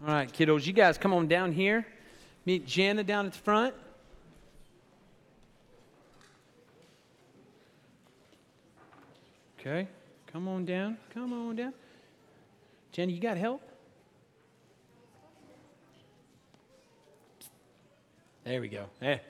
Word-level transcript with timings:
All 0.00 0.14
right, 0.14 0.32
kiddos, 0.32 0.64
you 0.64 0.72
guys 0.72 0.96
come 0.96 1.12
on 1.12 1.26
down 1.26 1.52
here. 1.52 1.84
Meet 2.46 2.66
Jana 2.66 3.02
down 3.02 3.26
at 3.26 3.32
the 3.32 3.38
front. 3.38 3.74
Okay, 9.58 9.88
come 10.32 10.46
on 10.46 10.64
down. 10.64 10.96
Come 11.12 11.32
on 11.32 11.56
down. 11.56 11.74
Jana, 12.92 13.10
you 13.10 13.20
got 13.20 13.36
help? 13.36 13.60
There 18.44 18.60
we 18.60 18.68
go. 18.68 18.86
Hey. 19.00 19.20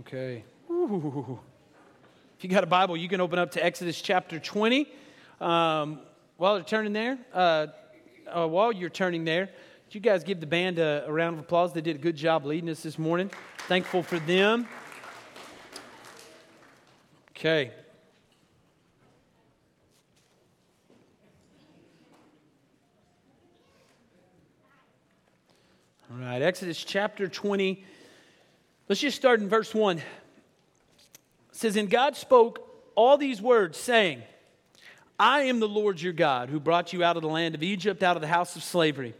Okay. 0.00 0.44
Ooh. 0.70 1.38
If 2.36 2.44
you 2.44 2.50
got 2.50 2.64
a 2.64 2.66
Bible, 2.66 2.98
you 2.98 3.08
can 3.08 3.22
open 3.22 3.38
up 3.38 3.52
to 3.52 3.64
Exodus 3.64 3.98
chapter 3.98 4.38
20. 4.38 4.86
Um, 5.40 6.00
while 6.36 6.56
you're 6.56 6.64
turning 6.64 6.92
there, 6.92 7.16
uh, 7.32 7.68
uh, 8.26 8.46
while 8.46 8.72
you're 8.72 8.90
turning 8.90 9.24
there, 9.24 9.48
you 9.90 10.00
guys 10.00 10.22
give 10.22 10.40
the 10.40 10.46
band 10.46 10.78
a, 10.78 11.04
a 11.06 11.12
round 11.12 11.38
of 11.38 11.40
applause? 11.40 11.72
They 11.72 11.80
did 11.80 11.96
a 11.96 11.98
good 11.98 12.14
job 12.14 12.44
leading 12.44 12.68
us 12.68 12.82
this 12.82 12.98
morning. 12.98 13.30
Thankful 13.60 14.02
for 14.02 14.18
them. 14.18 14.68
Okay. 17.30 17.70
All 26.10 26.18
right, 26.18 26.42
Exodus 26.42 26.84
chapter 26.84 27.28
20. 27.28 27.82
Let's 28.90 29.00
just 29.00 29.16
start 29.16 29.40
in 29.40 29.48
verse 29.48 29.74
1 29.74 30.02
says, 31.56 31.76
And 31.76 31.90
God 31.90 32.16
spoke 32.16 32.66
all 32.94 33.16
these 33.16 33.40
words, 33.40 33.78
saying, 33.78 34.22
I 35.18 35.42
am 35.42 35.60
the 35.60 35.68
Lord 35.68 36.00
your 36.00 36.12
God, 36.12 36.50
who 36.50 36.60
brought 36.60 36.92
you 36.92 37.02
out 37.02 37.16
of 37.16 37.22
the 37.22 37.28
land 37.28 37.54
of 37.54 37.62
Egypt, 37.62 38.02
out 38.02 38.16
of 38.16 38.22
the 38.22 38.28
house 38.28 38.54
of 38.56 38.62
slavery. 38.62 39.08
You 39.08 39.14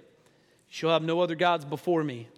shall 0.68 0.90
have 0.90 1.02
no 1.02 1.20
other 1.20 1.34
gods 1.34 1.64
before 1.64 2.04
me. 2.04 2.28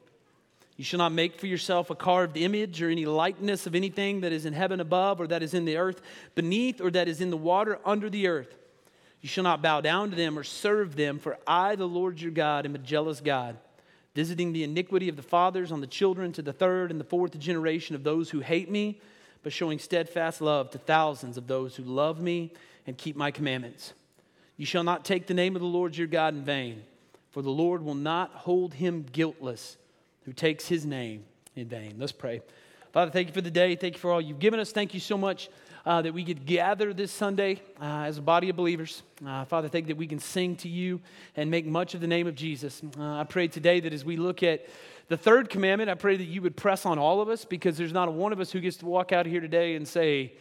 You 0.76 0.84
shall 0.84 0.98
not 0.98 1.12
make 1.12 1.41
for 1.41 1.48
yourself 1.48 1.91
a 1.91 1.96
carved 1.96 2.36
image 2.36 2.80
or 2.80 2.88
any 2.88 3.04
likeness 3.04 3.66
of 3.66 3.74
anything 3.74 4.20
that 4.20 4.30
is 4.30 4.46
in 4.46 4.52
heaven 4.52 4.78
above, 4.78 5.20
or 5.20 5.26
that 5.26 5.42
is 5.42 5.54
in 5.54 5.64
the 5.64 5.76
earth 5.76 6.00
beneath, 6.36 6.80
or 6.80 6.91
that 6.92 7.08
is 7.08 7.20
in 7.20 7.30
the 7.30 7.36
water 7.36 7.80
under 7.84 8.08
the 8.08 8.28
earth. 8.28 8.54
You 9.20 9.28
shall 9.28 9.42
not 9.42 9.62
bow 9.62 9.80
down 9.80 10.10
to 10.10 10.16
them 10.16 10.38
or 10.38 10.44
serve 10.44 10.94
them, 10.94 11.19
for 11.19 11.36
I, 11.44 11.74
the 11.74 11.88
Lord 11.88 12.20
your 12.20 12.30
God, 12.30 12.64
am 12.64 12.76
a 12.76 12.78
jealous 12.78 13.20
God, 13.20 13.56
visiting 14.14 14.52
the 14.52 14.62
iniquity 14.62 15.08
of 15.08 15.16
the 15.16 15.22
fathers 15.22 15.72
on 15.72 15.80
the 15.80 15.88
children 15.88 16.32
to 16.34 16.42
the 16.42 16.52
third 16.52 16.92
and 16.92 17.00
the 17.00 17.04
fourth 17.04 17.36
generation 17.41 17.96
of 17.96 18.04
those 18.04 18.30
who 18.30 18.38
hate 18.38 18.70
me 18.70 19.00
but 19.42 19.53
showing 19.53 19.78
steadfast 19.78 20.41
love 20.41 20.70
to 20.70 20.78
thousands 20.78 21.36
of 21.36 21.47
those 21.47 21.77
who 21.77 21.83
love 21.83 22.20
me 22.20 22.53
and 22.86 22.97
keep 22.97 23.17
my 23.17 23.31
commandments. 23.31 23.92
You 24.56 24.67
shall 24.67 24.84
not 24.84 25.05
take 25.05 25.27
the 25.27 25.34
name 25.34 25.55
of 25.55 25.62
the 25.62 25.69
Lord 25.69 25.97
your 25.97 26.06
God 26.06 26.34
in 26.34 26.44
vain, 26.44 26.83
for 27.31 27.42
the 27.42 27.50
Lord 27.50 27.83
will 27.83 27.94
not 27.94 28.31
hold 28.31 28.75
him 28.75 29.06
guiltless 29.12 29.77
who 30.25 30.33
takes 30.33 30.66
his 30.66 30.84
name 30.84 31.25
in 31.55 31.69
vain. 31.69 31.94
Let's 31.98 32.12
pray. 32.12 32.42
Father, 32.92 33.11
thank 33.11 33.28
you 33.28 33.34
for 33.34 33.41
the 33.41 33.50
day. 33.50 33.77
Thank 33.77 33.94
you 33.94 34.00
for 34.00 34.11
all 34.11 34.20
you've 34.20 34.39
given 34.39 34.59
us. 34.59 34.72
Thank 34.72 34.94
you 34.94 35.00
so 35.00 35.16
much 35.16 35.50
uh, 35.84 36.03
that 36.03 36.12
we 36.12 36.25
could 36.25 36.44
gather 36.44 36.92
this 36.92 37.12
Sunday 37.12 37.62
uh, 37.81 38.03
as 38.03 38.19
a 38.19 38.22
body 38.22 38.50
of 38.50 38.56
believers. 38.56 39.03
Uh, 39.25 39.44
Father, 39.44 39.69
thank 39.69 39.84
you 39.84 39.94
that 39.94 39.98
we 39.98 40.06
can 40.06 40.19
sing 40.19 40.56
to 40.56 40.69
you 40.69 41.00
and 41.36 41.50
make 41.50 41.64
much 41.64 41.94
of 41.94 42.00
the 42.00 42.06
name 42.06 42.27
of 42.27 42.34
Jesus. 42.34 42.83
Uh, 42.98 43.20
I 43.20 43.25
pray 43.25 43.48
today 43.48 43.81
that 43.81 43.92
as 43.92 44.05
we 44.05 44.16
look 44.16 44.42
at 44.42 44.66
the 45.08 45.16
third 45.16 45.48
commandment, 45.48 45.90
I 45.90 45.94
pray 45.94 46.16
that 46.16 46.24
you 46.24 46.42
would 46.42 46.56
press 46.56 46.84
on 46.84 46.98
all 46.98 47.20
of 47.20 47.28
us 47.28 47.44
because 47.44 47.76
there's 47.78 47.92
not 47.92 48.08
a 48.08 48.10
one 48.10 48.32
of 48.32 48.40
us 48.40 48.52
who 48.52 48.60
gets 48.60 48.76
to 48.78 48.86
walk 48.86 49.12
out 49.12 49.26
here 49.26 49.40
today 49.40 49.74
and 49.74 49.88
say, 49.88 50.34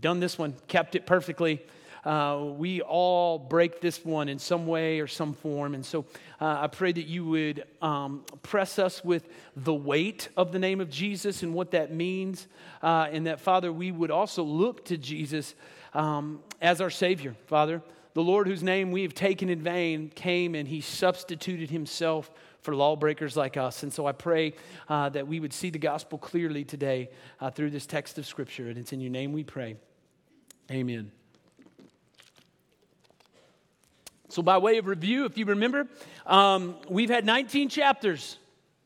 done 0.00 0.20
this 0.20 0.38
one, 0.38 0.54
kept 0.68 0.94
it 0.94 1.06
perfectly. 1.06 1.60
Uh, 2.04 2.52
we 2.56 2.80
all 2.80 3.38
break 3.38 3.80
this 3.80 4.04
one 4.04 4.28
in 4.28 4.38
some 4.38 4.66
way 4.66 5.00
or 5.00 5.06
some 5.06 5.34
form. 5.34 5.74
And 5.74 5.84
so 5.84 6.04
uh, 6.40 6.58
I 6.60 6.66
pray 6.66 6.92
that 6.92 7.06
you 7.06 7.24
would 7.26 7.64
um, 7.80 8.24
press 8.42 8.78
us 8.78 9.04
with 9.04 9.28
the 9.56 9.74
weight 9.74 10.28
of 10.36 10.50
the 10.50 10.58
name 10.58 10.80
of 10.80 10.90
Jesus 10.90 11.42
and 11.42 11.54
what 11.54 11.72
that 11.72 11.92
means. 11.92 12.48
Uh, 12.82 13.08
and 13.10 13.26
that, 13.26 13.40
Father, 13.40 13.72
we 13.72 13.92
would 13.92 14.10
also 14.10 14.42
look 14.42 14.84
to 14.86 14.96
Jesus 14.96 15.54
um, 15.94 16.40
as 16.60 16.80
our 16.80 16.90
Savior, 16.90 17.36
Father. 17.46 17.82
The 18.14 18.22
Lord, 18.22 18.46
whose 18.46 18.62
name 18.62 18.90
we 18.90 19.02
have 19.02 19.14
taken 19.14 19.48
in 19.48 19.62
vain, 19.62 20.10
came 20.14 20.54
and 20.54 20.68
he 20.68 20.80
substituted 20.80 21.70
himself 21.70 22.30
for 22.62 22.74
lawbreakers 22.74 23.36
like 23.36 23.56
us. 23.56 23.82
And 23.82 23.92
so 23.92 24.06
I 24.06 24.12
pray 24.12 24.54
uh, 24.88 25.08
that 25.10 25.26
we 25.26 25.40
would 25.40 25.52
see 25.52 25.70
the 25.70 25.78
gospel 25.78 26.18
clearly 26.18 26.64
today 26.64 27.10
uh, 27.40 27.50
through 27.50 27.70
this 27.70 27.86
text 27.86 28.18
of 28.18 28.26
Scripture. 28.26 28.68
And 28.68 28.78
it's 28.78 28.92
in 28.92 29.00
your 29.00 29.10
name 29.10 29.32
we 29.32 29.44
pray. 29.44 29.76
Amen. 30.70 31.10
So, 34.28 34.40
by 34.40 34.56
way 34.56 34.78
of 34.78 34.86
review, 34.86 35.26
if 35.26 35.36
you 35.36 35.44
remember, 35.44 35.86
um, 36.24 36.76
we've 36.88 37.10
had 37.10 37.26
19 37.26 37.68
chapters 37.68 38.38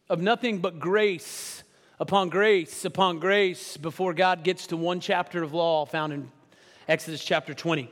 of 0.08 0.20
nothing 0.20 0.58
but 0.58 0.80
grace 0.80 1.62
upon 2.00 2.28
grace 2.30 2.84
upon 2.84 3.20
grace 3.20 3.76
before 3.76 4.12
God 4.12 4.42
gets 4.42 4.66
to 4.68 4.76
one 4.76 4.98
chapter 4.98 5.42
of 5.42 5.54
law 5.54 5.86
found 5.86 6.12
in 6.12 6.32
Exodus 6.88 7.24
chapter 7.24 7.54
20. 7.54 7.88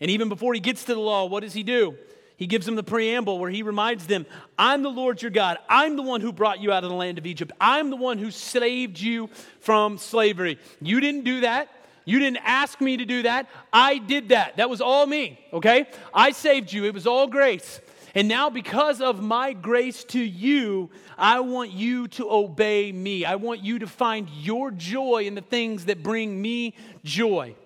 And 0.00 0.10
even 0.10 0.28
before 0.28 0.54
he 0.54 0.60
gets 0.60 0.84
to 0.84 0.94
the 0.94 1.00
law, 1.00 1.26
what 1.26 1.40
does 1.40 1.52
he 1.52 1.62
do? 1.62 1.96
He 2.38 2.46
gives 2.46 2.66
them 2.66 2.76
the 2.76 2.84
preamble 2.84 3.40
where 3.40 3.50
he 3.50 3.64
reminds 3.64 4.06
them, 4.06 4.24
I'm 4.56 4.84
the 4.84 4.90
Lord 4.90 5.20
your 5.20 5.32
God. 5.32 5.58
I'm 5.68 5.96
the 5.96 6.02
one 6.02 6.20
who 6.20 6.32
brought 6.32 6.60
you 6.60 6.70
out 6.70 6.84
of 6.84 6.90
the 6.90 6.96
land 6.96 7.18
of 7.18 7.26
Egypt. 7.26 7.50
I'm 7.60 7.90
the 7.90 7.96
one 7.96 8.16
who 8.16 8.30
saved 8.30 9.00
you 9.00 9.28
from 9.58 9.98
slavery. 9.98 10.60
You 10.80 11.00
didn't 11.00 11.24
do 11.24 11.40
that. 11.40 11.68
You 12.04 12.20
didn't 12.20 12.38
ask 12.44 12.80
me 12.80 12.96
to 12.98 13.04
do 13.04 13.22
that. 13.22 13.48
I 13.72 13.98
did 13.98 14.28
that. 14.28 14.56
That 14.56 14.70
was 14.70 14.80
all 14.80 15.04
me, 15.04 15.44
okay? 15.52 15.88
I 16.14 16.30
saved 16.30 16.72
you. 16.72 16.84
It 16.84 16.94
was 16.94 17.08
all 17.08 17.26
grace. 17.26 17.80
And 18.14 18.28
now, 18.28 18.50
because 18.50 19.00
of 19.00 19.20
my 19.20 19.52
grace 19.52 20.04
to 20.04 20.20
you, 20.20 20.90
I 21.18 21.40
want 21.40 21.72
you 21.72 22.06
to 22.08 22.30
obey 22.30 22.92
me. 22.92 23.24
I 23.24 23.34
want 23.34 23.64
you 23.64 23.80
to 23.80 23.88
find 23.88 24.30
your 24.30 24.70
joy 24.70 25.24
in 25.24 25.34
the 25.34 25.40
things 25.40 25.86
that 25.86 26.04
bring 26.04 26.40
me 26.40 26.74
joy. 27.02 27.56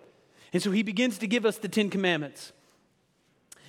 And 0.55 0.63
so 0.63 0.71
he 0.71 0.83
begins 0.83 1.19
to 1.19 1.27
give 1.27 1.45
us 1.45 1.59
the 1.59 1.69
Ten 1.69 1.91
Commandments. 1.91 2.53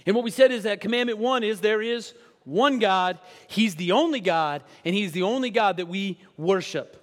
And 0.06 0.16
what 0.16 0.26
we 0.26 0.32
said 0.32 0.52
is 0.52 0.64
that 0.64 0.82
commandment 0.82 1.20
one 1.20 1.44
is 1.44 1.62
there 1.62 1.82
is 1.82 2.14
one 2.44 2.80
God, 2.80 3.20
He's 3.48 3.76
the 3.76 3.94
only 3.94 4.20
God, 4.20 4.64
and 4.84 4.94
He's 4.94 5.12
the 5.12 5.24
only 5.24 5.50
God 5.50 5.78
that 5.78 5.88
we 5.88 6.20
worship. 6.38 7.00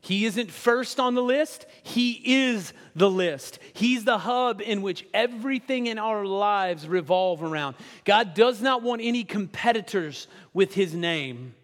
He 0.00 0.26
isn't 0.26 0.50
first 0.50 1.00
on 1.00 1.14
the 1.14 1.22
list, 1.22 1.64
He 1.82 2.20
is 2.24 2.74
the 2.94 3.10
list. 3.10 3.58
He's 3.72 4.04
the 4.04 4.18
hub 4.18 4.60
in 4.60 4.82
which 4.82 5.06
everything 5.14 5.86
in 5.86 5.98
our 5.98 6.26
lives 6.26 6.86
revolve 6.86 7.42
around. 7.42 7.76
God 8.04 8.34
does 8.34 8.60
not 8.60 8.82
want 8.82 9.00
any 9.02 9.24
competitors 9.24 10.28
with 10.52 10.74
His 10.74 10.94
name. 10.94 11.54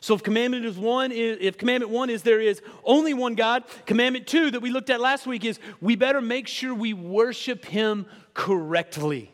So 0.00 0.14
if 0.14 0.22
commandment 0.22 0.64
is 0.64 0.76
one, 0.76 1.12
if 1.12 1.58
commandment 1.58 1.92
one 1.92 2.10
is 2.10 2.22
there 2.22 2.40
is 2.40 2.62
only 2.84 3.14
one 3.14 3.34
God, 3.34 3.64
commandment 3.86 4.26
two 4.26 4.50
that 4.50 4.60
we 4.60 4.70
looked 4.70 4.90
at 4.90 5.00
last 5.00 5.26
week 5.26 5.44
is 5.44 5.58
we 5.80 5.96
better 5.96 6.20
make 6.20 6.48
sure 6.48 6.74
we 6.74 6.92
worship 6.92 7.64
Him 7.64 8.06
correctly. 8.34 9.32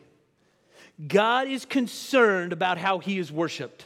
God 1.07 1.47
is 1.47 1.65
concerned 1.65 2.53
about 2.53 2.77
how 2.77 2.99
he 2.99 3.19
is 3.19 3.31
worshiped. 3.31 3.85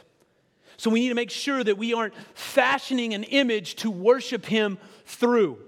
So 0.76 0.90
we 0.90 1.00
need 1.00 1.08
to 1.10 1.14
make 1.14 1.30
sure 1.30 1.62
that 1.62 1.76
we 1.76 1.92
aren't 1.92 2.14
fashioning 2.34 3.12
an 3.12 3.24
image 3.24 3.76
to 3.76 3.90
worship 3.90 4.46
him 4.46 4.78
through. 5.04 5.58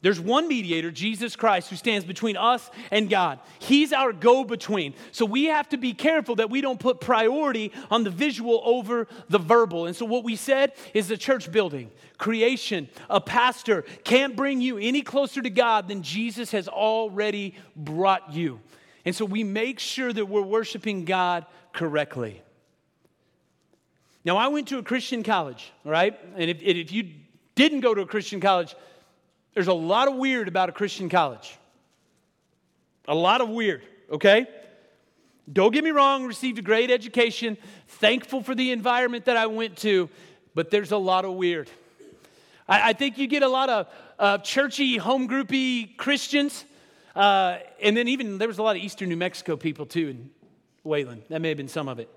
There's 0.00 0.20
one 0.20 0.46
mediator, 0.46 0.92
Jesus 0.92 1.34
Christ, 1.34 1.70
who 1.70 1.76
stands 1.76 2.04
between 2.04 2.36
us 2.36 2.70
and 2.92 3.10
God. 3.10 3.40
He's 3.58 3.92
our 3.92 4.12
go 4.12 4.44
between. 4.44 4.94
So 5.10 5.26
we 5.26 5.46
have 5.46 5.68
to 5.70 5.76
be 5.76 5.92
careful 5.92 6.36
that 6.36 6.50
we 6.50 6.60
don't 6.60 6.78
put 6.78 7.00
priority 7.00 7.72
on 7.90 8.04
the 8.04 8.10
visual 8.10 8.60
over 8.64 9.08
the 9.28 9.38
verbal. 9.38 9.86
And 9.86 9.96
so 9.96 10.06
what 10.06 10.22
we 10.22 10.36
said 10.36 10.72
is 10.94 11.08
the 11.08 11.16
church 11.16 11.50
building, 11.50 11.90
creation, 12.16 12.88
a 13.10 13.20
pastor 13.20 13.82
can't 14.04 14.36
bring 14.36 14.60
you 14.60 14.78
any 14.78 15.02
closer 15.02 15.42
to 15.42 15.50
God 15.50 15.88
than 15.88 16.02
Jesus 16.02 16.52
has 16.52 16.68
already 16.68 17.56
brought 17.74 18.32
you. 18.32 18.60
And 19.04 19.14
so 19.14 19.24
we 19.24 19.44
make 19.44 19.78
sure 19.78 20.12
that 20.12 20.26
we're 20.26 20.42
worshiping 20.42 21.04
God 21.04 21.46
correctly. 21.72 22.42
Now, 24.24 24.36
I 24.36 24.48
went 24.48 24.68
to 24.68 24.78
a 24.78 24.82
Christian 24.82 25.22
college, 25.22 25.72
right? 25.84 26.18
And 26.36 26.50
if, 26.50 26.60
if 26.60 26.92
you 26.92 27.10
didn't 27.54 27.80
go 27.80 27.94
to 27.94 28.02
a 28.02 28.06
Christian 28.06 28.40
college, 28.40 28.74
there's 29.54 29.68
a 29.68 29.72
lot 29.72 30.08
of 30.08 30.16
weird 30.16 30.48
about 30.48 30.68
a 30.68 30.72
Christian 30.72 31.08
college. 31.08 31.56
A 33.06 33.14
lot 33.14 33.40
of 33.40 33.48
weird, 33.48 33.82
okay? 34.10 34.46
Don't 35.50 35.72
get 35.72 35.82
me 35.82 35.90
wrong, 35.90 36.26
received 36.26 36.58
a 36.58 36.62
great 36.62 36.90
education, 36.90 37.56
thankful 37.86 38.42
for 38.42 38.54
the 38.54 38.70
environment 38.70 39.24
that 39.24 39.36
I 39.36 39.46
went 39.46 39.78
to, 39.78 40.10
but 40.54 40.70
there's 40.70 40.92
a 40.92 40.98
lot 40.98 41.24
of 41.24 41.32
weird. 41.32 41.70
I, 42.68 42.90
I 42.90 42.92
think 42.92 43.16
you 43.16 43.26
get 43.26 43.42
a 43.42 43.48
lot 43.48 43.70
of 43.70 43.86
uh, 44.18 44.38
churchy, 44.38 44.98
home 44.98 45.26
groupy 45.26 45.96
Christians 45.96 46.64
uh, 47.14 47.58
and 47.82 47.96
then 47.96 48.08
even 48.08 48.38
there 48.38 48.48
was 48.48 48.58
a 48.58 48.62
lot 48.62 48.76
of 48.76 48.82
Eastern 48.82 49.08
New 49.08 49.16
Mexico 49.16 49.56
people 49.56 49.86
too 49.86 50.08
in 50.08 50.30
Wayland. 50.84 51.22
That 51.28 51.40
may 51.40 51.48
have 51.48 51.56
been 51.56 51.68
some 51.68 51.88
of 51.88 51.98
it. 51.98 52.08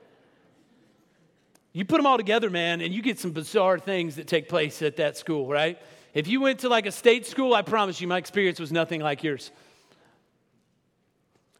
You 1.73 1.85
put 1.85 1.97
them 1.97 2.05
all 2.05 2.17
together, 2.17 2.49
man, 2.49 2.81
and 2.81 2.93
you 2.93 3.01
get 3.01 3.17
some 3.17 3.31
bizarre 3.31 3.79
things 3.79 4.17
that 4.17 4.27
take 4.27 4.49
place 4.49 4.81
at 4.81 4.97
that 4.97 5.17
school, 5.17 5.47
right? 5.47 5.79
If 6.13 6.27
you 6.27 6.41
went 6.41 6.59
to 6.59 6.69
like 6.69 6.85
a 6.85 6.91
state 6.91 7.25
school, 7.25 7.53
I 7.53 7.61
promise 7.61 8.01
you 8.01 8.07
my 8.07 8.17
experience 8.17 8.59
was 8.59 8.71
nothing 8.71 8.99
like 8.99 9.23
yours. 9.23 9.51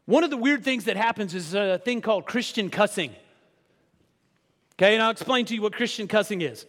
One 0.04 0.24
of 0.24 0.30
the 0.30 0.36
weird 0.36 0.64
things 0.64 0.84
that 0.84 0.96
happens 0.96 1.34
is 1.34 1.54
a 1.54 1.78
thing 1.78 2.02
called 2.02 2.26
Christian 2.26 2.68
cussing. 2.68 3.14
Okay, 4.74 4.94
and 4.94 5.02
I'll 5.02 5.10
explain 5.10 5.46
to 5.46 5.54
you 5.54 5.62
what 5.62 5.72
Christian 5.72 6.08
cussing 6.08 6.42
is. 6.42 6.66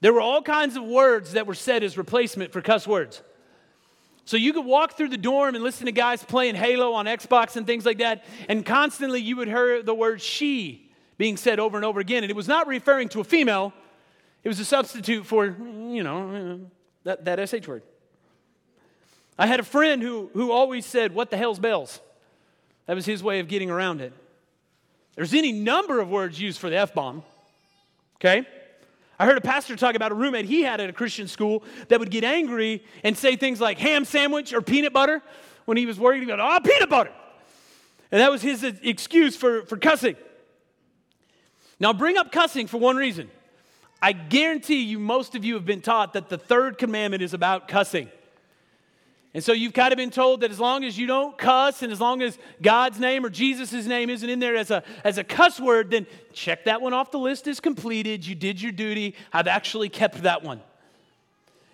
There 0.00 0.12
were 0.12 0.20
all 0.20 0.42
kinds 0.42 0.76
of 0.76 0.82
words 0.84 1.32
that 1.32 1.46
were 1.46 1.54
said 1.54 1.82
as 1.82 1.96
replacement 1.96 2.52
for 2.52 2.60
cuss 2.60 2.86
words. 2.86 3.22
So 4.26 4.36
you 4.36 4.52
could 4.52 4.64
walk 4.64 4.96
through 4.96 5.10
the 5.10 5.16
dorm 5.16 5.54
and 5.54 5.62
listen 5.62 5.86
to 5.86 5.92
guys 5.92 6.22
playing 6.22 6.56
Halo 6.56 6.92
on 6.92 7.06
Xbox 7.06 7.56
and 7.56 7.64
things 7.64 7.86
like 7.86 7.98
that, 7.98 8.24
and 8.48 8.66
constantly 8.66 9.20
you 9.20 9.36
would 9.36 9.46
hear 9.46 9.84
the 9.84 9.94
word 9.94 10.20
she 10.20 10.90
being 11.16 11.36
said 11.36 11.60
over 11.60 11.78
and 11.78 11.86
over 11.86 12.00
again. 12.00 12.24
And 12.24 12.30
it 12.30 12.36
was 12.36 12.48
not 12.48 12.66
referring 12.66 13.08
to 13.10 13.20
a 13.20 13.24
female, 13.24 13.72
it 14.42 14.48
was 14.48 14.58
a 14.58 14.64
substitute 14.64 15.24
for, 15.24 15.46
you 15.46 16.02
know, 16.02 16.60
that, 17.04 17.24
that 17.24 17.48
SH 17.48 17.68
word. 17.68 17.82
I 19.38 19.46
had 19.46 19.60
a 19.60 19.64
friend 19.64 20.02
who, 20.02 20.28
who 20.34 20.50
always 20.50 20.84
said, 20.84 21.14
What 21.14 21.30
the 21.30 21.36
hell's 21.36 21.60
bells? 21.60 22.00
That 22.86 22.94
was 22.94 23.06
his 23.06 23.22
way 23.22 23.38
of 23.38 23.46
getting 23.46 23.70
around 23.70 24.00
it. 24.00 24.12
There's 25.14 25.34
any 25.34 25.52
number 25.52 26.00
of 26.00 26.08
words 26.10 26.40
used 26.40 26.58
for 26.58 26.68
the 26.68 26.76
F 26.76 26.94
bomb, 26.94 27.22
okay? 28.16 28.46
I 29.18 29.26
heard 29.26 29.38
a 29.38 29.42
pastor 29.42 29.76
talk 29.76 29.94
about 29.94 30.12
a 30.12 30.14
roommate 30.14 30.44
he 30.44 30.62
had 30.62 30.80
at 30.80 30.90
a 30.90 30.92
Christian 30.92 31.26
school 31.26 31.64
that 31.88 31.98
would 32.00 32.10
get 32.10 32.24
angry 32.24 32.84
and 33.02 33.16
say 33.16 33.36
things 33.36 33.60
like 33.60 33.78
ham 33.78 34.04
sandwich 34.04 34.52
or 34.52 34.60
peanut 34.60 34.92
butter 34.92 35.22
when 35.64 35.76
he 35.76 35.86
was 35.86 35.98
worried 35.98 36.22
about, 36.22 36.40
oh, 36.40 36.60
peanut 36.66 36.90
butter. 36.90 37.12
And 38.12 38.20
that 38.20 38.30
was 38.30 38.42
his 38.42 38.62
excuse 38.62 39.36
for, 39.36 39.64
for 39.66 39.76
cussing. 39.76 40.16
Now, 41.80 41.92
bring 41.92 42.16
up 42.16 42.30
cussing 42.30 42.66
for 42.66 42.78
one 42.78 42.96
reason. 42.96 43.30
I 44.00 44.12
guarantee 44.12 44.82
you, 44.82 44.98
most 44.98 45.34
of 45.34 45.44
you 45.44 45.54
have 45.54 45.64
been 45.64 45.80
taught 45.80 46.12
that 46.12 46.28
the 46.28 46.38
third 46.38 46.78
commandment 46.78 47.22
is 47.22 47.34
about 47.34 47.68
cussing. 47.68 48.10
And 49.36 49.44
so 49.44 49.52
you've 49.52 49.74
kind 49.74 49.92
of 49.92 49.98
been 49.98 50.08
told 50.08 50.40
that 50.40 50.50
as 50.50 50.58
long 50.58 50.82
as 50.82 50.96
you 50.96 51.06
don't 51.06 51.36
cuss 51.36 51.82
and 51.82 51.92
as 51.92 52.00
long 52.00 52.22
as 52.22 52.38
God's 52.62 52.98
name 52.98 53.22
or 53.22 53.28
Jesus' 53.28 53.84
name 53.84 54.08
isn't 54.08 54.30
in 54.30 54.38
there 54.38 54.56
as 54.56 54.70
a, 54.70 54.82
as 55.04 55.18
a 55.18 55.24
cuss 55.24 55.60
word, 55.60 55.90
then 55.90 56.06
check 56.32 56.64
that 56.64 56.80
one 56.80 56.94
off 56.94 57.10
the 57.10 57.18
list 57.18 57.46
as 57.46 57.60
completed. 57.60 58.26
You 58.26 58.34
did 58.34 58.62
your 58.62 58.72
duty. 58.72 59.14
I've 59.34 59.46
actually 59.46 59.90
kept 59.90 60.22
that 60.22 60.42
one. 60.42 60.62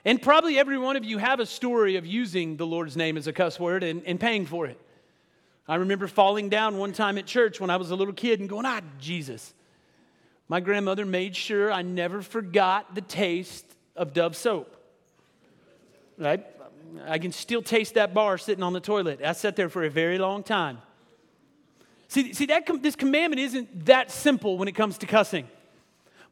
And 0.05 0.21
probably 0.21 0.59
every 0.59 0.77
one 0.77 0.97
of 0.97 1.05
you 1.05 1.19
have 1.19 1.39
a 1.39 1.47
story 1.47 1.95
of 1.95 2.05
using 2.05 2.57
the 2.57 2.67
Lord's 2.67 2.97
name 2.97 3.17
as 3.17 3.29
a 3.29 3.33
cuss 3.33 3.61
word 3.61 3.85
and, 3.85 4.03
and 4.07 4.19
paying 4.19 4.45
for 4.45 4.67
it. 4.67 4.77
I 5.69 5.77
remember 5.77 6.09
falling 6.09 6.49
down 6.49 6.79
one 6.79 6.93
time 6.93 7.17
at 7.17 7.27
church 7.27 7.61
when 7.61 7.71
I 7.71 7.77
was 7.77 7.93
a 7.93 7.95
little 7.95 8.13
kid 8.13 8.41
and 8.41 8.49
going, 8.49 8.67
ah, 8.67 8.81
Jesus. 8.99 9.55
My 10.49 10.59
grandmother 10.59 11.07
made 11.07 11.37
sure 11.37 11.71
I 11.71 11.83
never 11.83 12.23
forgot 12.23 12.97
the 12.97 13.03
taste 13.03 13.67
of 13.95 14.13
Dove 14.13 14.35
soap. 14.35 14.77
Right? 16.19 16.45
I 17.07 17.19
can 17.19 17.33
still 17.33 17.63
taste 17.63 17.95
that 17.95 18.15
bar 18.15 18.39
sitting 18.39 18.63
on 18.63 18.73
the 18.73 18.81
toilet. 18.81 19.21
I 19.25 19.33
sat 19.33 19.57
there 19.57 19.69
for 19.69 19.85
a 19.85 19.91
very 19.91 20.19
long 20.19 20.43
time. 20.43 20.79
See, 22.09 22.33
see 22.35 22.47
that 22.47 22.67
com- 22.67 22.83
this 22.83 22.97
commandment 22.97 23.41
isn't 23.41 23.87
that 23.87 24.11
simple 24.11 24.59
when 24.59 24.69
it 24.69 24.73
comes 24.73 24.99
to 24.99 25.07
cussing. 25.07 25.49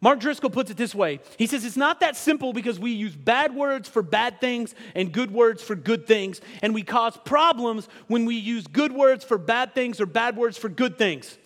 Mark 0.02 0.18
Driscoll 0.20 0.50
puts 0.50 0.70
it 0.70 0.76
this 0.76 0.94
way 0.94 1.20
He 1.38 1.46
says 1.46 1.64
it's 1.64 1.76
not 1.76 2.00
that 2.00 2.16
simple 2.16 2.52
because 2.52 2.78
we 2.78 2.90
use 2.92 3.14
bad 3.14 3.54
words 3.54 3.88
for 3.88 4.02
bad 4.02 4.40
things 4.40 4.74
and 4.94 5.12
good 5.12 5.30
words 5.30 5.62
for 5.62 5.74
good 5.74 6.06
things, 6.06 6.40
and 6.62 6.74
we 6.74 6.82
cause 6.82 7.16
problems 7.24 7.88
when 8.08 8.24
we 8.24 8.36
use 8.36 8.66
good 8.66 8.92
words 8.92 9.24
for 9.24 9.38
bad 9.38 9.74
things 9.74 10.00
or 10.00 10.06
bad 10.06 10.36
words 10.36 10.58
for 10.58 10.68
good 10.68 10.98
things. 10.98 11.38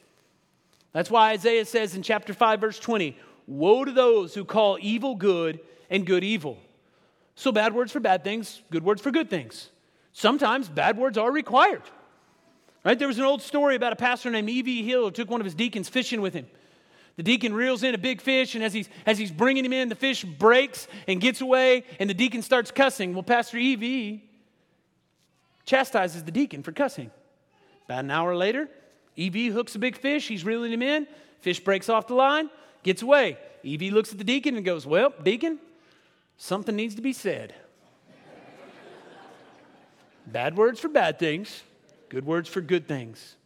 That's 0.92 1.10
why 1.10 1.32
Isaiah 1.32 1.64
says 1.64 1.96
in 1.96 2.02
chapter 2.02 2.32
5, 2.32 2.60
verse 2.60 2.78
20, 2.78 3.16
Woe 3.46 3.84
to 3.84 3.92
those 3.92 4.34
who 4.34 4.44
call 4.44 4.78
evil 4.80 5.16
good 5.16 5.60
and 5.90 6.06
good 6.06 6.24
evil 6.24 6.58
so, 7.36 7.50
bad 7.50 7.74
words 7.74 7.92
for 7.92 8.00
bad 8.00 8.22
things, 8.22 8.62
good 8.70 8.84
words 8.84 9.02
for 9.02 9.10
good 9.10 9.28
things. 9.28 9.70
Sometimes 10.12 10.68
bad 10.68 10.96
words 10.96 11.18
are 11.18 11.30
required. 11.30 11.82
Right? 12.84 12.98
There 12.98 13.08
was 13.08 13.18
an 13.18 13.24
old 13.24 13.42
story 13.42 13.74
about 13.74 13.92
a 13.92 13.96
pastor 13.96 14.30
named 14.30 14.48
E.V. 14.48 14.86
Hill 14.86 15.04
who 15.04 15.10
took 15.10 15.30
one 15.30 15.40
of 15.40 15.44
his 15.44 15.54
deacons 15.54 15.88
fishing 15.88 16.20
with 16.20 16.34
him. 16.34 16.46
The 17.16 17.22
deacon 17.22 17.54
reels 17.54 17.82
in 17.82 17.94
a 17.94 17.98
big 17.98 18.20
fish, 18.20 18.54
and 18.54 18.62
as 18.62 18.72
he's, 18.72 18.88
as 19.06 19.18
he's 19.18 19.30
bringing 19.30 19.64
him 19.64 19.72
in, 19.72 19.88
the 19.88 19.94
fish 19.94 20.24
breaks 20.24 20.86
and 21.08 21.20
gets 21.20 21.40
away, 21.40 21.84
and 21.98 22.10
the 22.10 22.14
deacon 22.14 22.42
starts 22.42 22.70
cussing. 22.70 23.14
Well, 23.14 23.22
Pastor 23.22 23.56
E.V. 23.56 24.22
chastises 25.64 26.24
the 26.24 26.32
deacon 26.32 26.62
for 26.62 26.72
cussing. 26.72 27.10
About 27.86 28.04
an 28.04 28.10
hour 28.10 28.36
later, 28.36 28.68
E.V. 29.16 29.48
hooks 29.48 29.74
a 29.74 29.78
big 29.78 29.96
fish. 29.96 30.28
He's 30.28 30.44
reeling 30.44 30.72
him 30.72 30.82
in. 30.82 31.06
Fish 31.40 31.60
breaks 31.60 31.88
off 31.88 32.06
the 32.06 32.14
line, 32.14 32.50
gets 32.82 33.02
away. 33.02 33.38
E.V. 33.62 33.90
looks 33.90 34.12
at 34.12 34.18
the 34.18 34.24
deacon 34.24 34.56
and 34.56 34.64
goes, 34.64 34.86
Well, 34.86 35.12
deacon, 35.22 35.58
something 36.36 36.74
needs 36.74 36.94
to 36.96 37.02
be 37.02 37.12
said. 37.12 37.54
bad 40.26 40.56
words 40.56 40.80
for 40.80 40.88
bad 40.88 41.18
things, 41.18 41.62
good 42.08 42.24
words 42.24 42.48
for 42.48 42.60
good 42.60 42.88
things. 42.88 43.36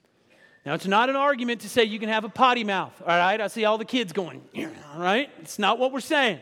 Now, 0.64 0.74
it's 0.74 0.86
not 0.86 1.08
an 1.08 1.16
argument 1.16 1.62
to 1.62 1.68
say 1.68 1.84
you 1.84 1.98
can 1.98 2.08
have 2.10 2.24
a 2.24 2.28
potty 2.28 2.64
mouth, 2.64 2.92
all 3.00 3.16
right? 3.16 3.40
I 3.40 3.46
see 3.46 3.64
all 3.64 3.78
the 3.78 3.84
kids 3.84 4.12
going, 4.12 4.42
all 4.92 5.00
right? 5.00 5.30
It's 5.40 5.58
not 5.58 5.78
what 5.78 5.92
we're 5.92 6.00
saying. 6.00 6.40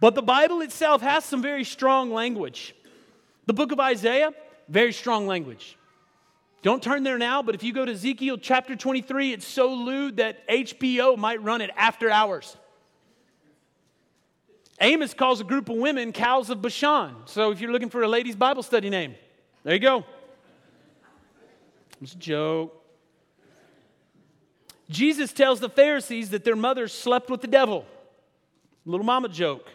But 0.00 0.14
the 0.14 0.22
Bible 0.22 0.60
itself 0.60 1.00
has 1.00 1.24
some 1.24 1.40
very 1.40 1.64
strong 1.64 2.12
language. 2.12 2.74
The 3.46 3.54
book 3.54 3.72
of 3.72 3.80
Isaiah, 3.80 4.32
very 4.68 4.92
strong 4.92 5.26
language. 5.26 5.78
Don't 6.62 6.82
turn 6.82 7.04
there 7.04 7.18
now, 7.18 7.42
but 7.42 7.54
if 7.54 7.62
you 7.62 7.72
go 7.72 7.84
to 7.84 7.92
Ezekiel 7.92 8.38
chapter 8.38 8.74
23, 8.74 9.32
it's 9.32 9.46
so 9.46 9.72
lewd 9.72 10.16
that 10.16 10.46
HBO 10.48 11.16
might 11.16 11.42
run 11.42 11.60
it 11.60 11.70
after 11.76 12.10
hours. 12.10 12.56
Amos 14.80 15.14
calls 15.14 15.40
a 15.40 15.44
group 15.44 15.68
of 15.68 15.76
women 15.76 16.12
cows 16.12 16.50
of 16.50 16.60
Bashan. 16.60 17.14
So 17.26 17.50
if 17.50 17.60
you're 17.60 17.72
looking 17.72 17.90
for 17.90 18.02
a 18.02 18.08
ladies' 18.08 18.36
Bible 18.36 18.62
study 18.62 18.90
name, 18.90 19.14
there 19.62 19.74
you 19.74 19.80
go. 19.80 20.04
It's 22.02 22.12
a 22.12 22.18
joke. 22.18 22.80
Jesus 24.90 25.32
tells 25.32 25.60
the 25.60 25.68
Pharisees 25.68 26.30
that 26.30 26.44
their 26.44 26.56
mothers 26.56 26.92
slept 26.92 27.30
with 27.30 27.40
the 27.40 27.46
devil. 27.46 27.86
Little 28.84 29.06
mama 29.06 29.28
joke. 29.28 29.70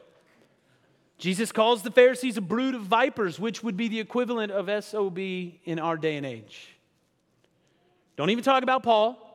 Jesus 1.18 1.52
calls 1.52 1.82
the 1.82 1.92
Pharisees 1.92 2.38
a 2.38 2.42
brood 2.42 2.76
of 2.76 2.84
vipers, 2.84 3.40
which 3.40 3.64
would 3.64 3.76
be 3.76 3.88
the 3.88 4.00
equivalent 4.00 4.52
of 4.52 4.84
SOB 4.84 5.18
in 5.18 5.80
our 5.80 5.98
day 5.98 6.16
and 6.16 6.26
age. 6.26 6.76
Don't 8.16 8.30
even 8.30 8.44
talk 8.44 8.64
about 8.64 8.84
Paul. 8.84 9.26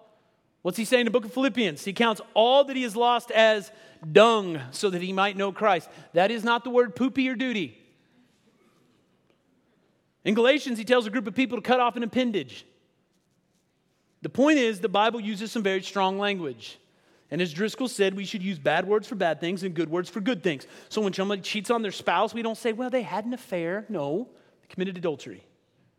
What's 0.63 0.79
he 0.79 0.87
saying 0.87 1.01
in 1.01 1.05
the 1.07 1.11
book 1.11 1.27
of 1.27 1.33
Philippians? 1.35 1.85
He 1.85 1.93
counts 1.93 2.23
all 2.33 2.65
that 2.65 2.77
he 2.77 2.85
has 2.85 2.97
lost 2.97 3.31
as 3.31 3.71
dung 4.13 4.61
so 4.71 4.91
that 4.91 5.03
he 5.03 5.13
might 5.13 5.37
know 5.37 5.53
Christ. 5.53 5.89
That 6.13 6.31
is 6.31 6.45
not 6.45 6.65
the 6.65 6.71
word 6.71 6.95
poopy 6.97 7.29
or 7.29 7.35
duty. 7.35 7.79
In 10.25 10.35
Galatians, 10.35 10.79
he 10.79 10.85
tells 10.85 11.07
a 11.07 11.11
group 11.11 11.27
of 11.27 11.35
people 11.35 11.59
to 11.59 11.63
cut 11.63 11.81
off 11.81 11.97
an 11.97 12.03
appendage. 12.03 12.65
The 14.23 14.31
point 14.31 14.59
is, 14.59 14.81
the 14.81 14.89
Bible 14.89 15.21
uses 15.21 15.53
some 15.53 15.63
very 15.63 15.83
strong 15.83 16.19
language. 16.19 16.79
And 17.31 17.43
as 17.43 17.53
Driscoll 17.53 17.89
said, 17.89 18.15
we 18.15 18.25
should 18.25 18.43
use 18.43 18.59
bad 18.59 18.87
words 18.87 19.07
for 19.07 19.17
bad 19.17 19.41
things 19.41 19.63
and 19.63 19.75
good 19.75 19.91
words 19.91 20.09
for 20.09 20.21
good 20.21 20.43
things. 20.43 20.67
So 20.89 21.03
when 21.03 21.13
somebody 21.13 21.43
cheats 21.43 21.71
on 21.71 21.83
their 21.83 21.93
spouse, 21.93 22.33
we 22.33 22.43
don't 22.43 22.57
say, 22.57 22.73
well, 22.73 22.91
they 22.91 23.03
had 23.03 23.27
an 23.27 23.35
affair. 23.35 23.85
No, 23.89 24.29
they 24.63 24.69
committed 24.69 24.97
adultery, 24.97 25.45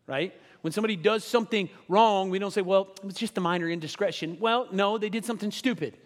right? 0.06 0.34
When 0.62 0.72
somebody 0.72 0.96
does 0.96 1.24
something 1.24 1.68
wrong, 1.88 2.30
we 2.30 2.38
don't 2.38 2.50
say, 2.50 2.62
well, 2.62 2.88
it 2.96 3.04
was 3.04 3.14
just 3.14 3.38
a 3.38 3.40
minor 3.40 3.68
indiscretion. 3.68 4.38
Well, 4.40 4.66
no, 4.72 4.98
they 4.98 5.08
did 5.08 5.24
something 5.24 5.52
stupid. 5.52 5.96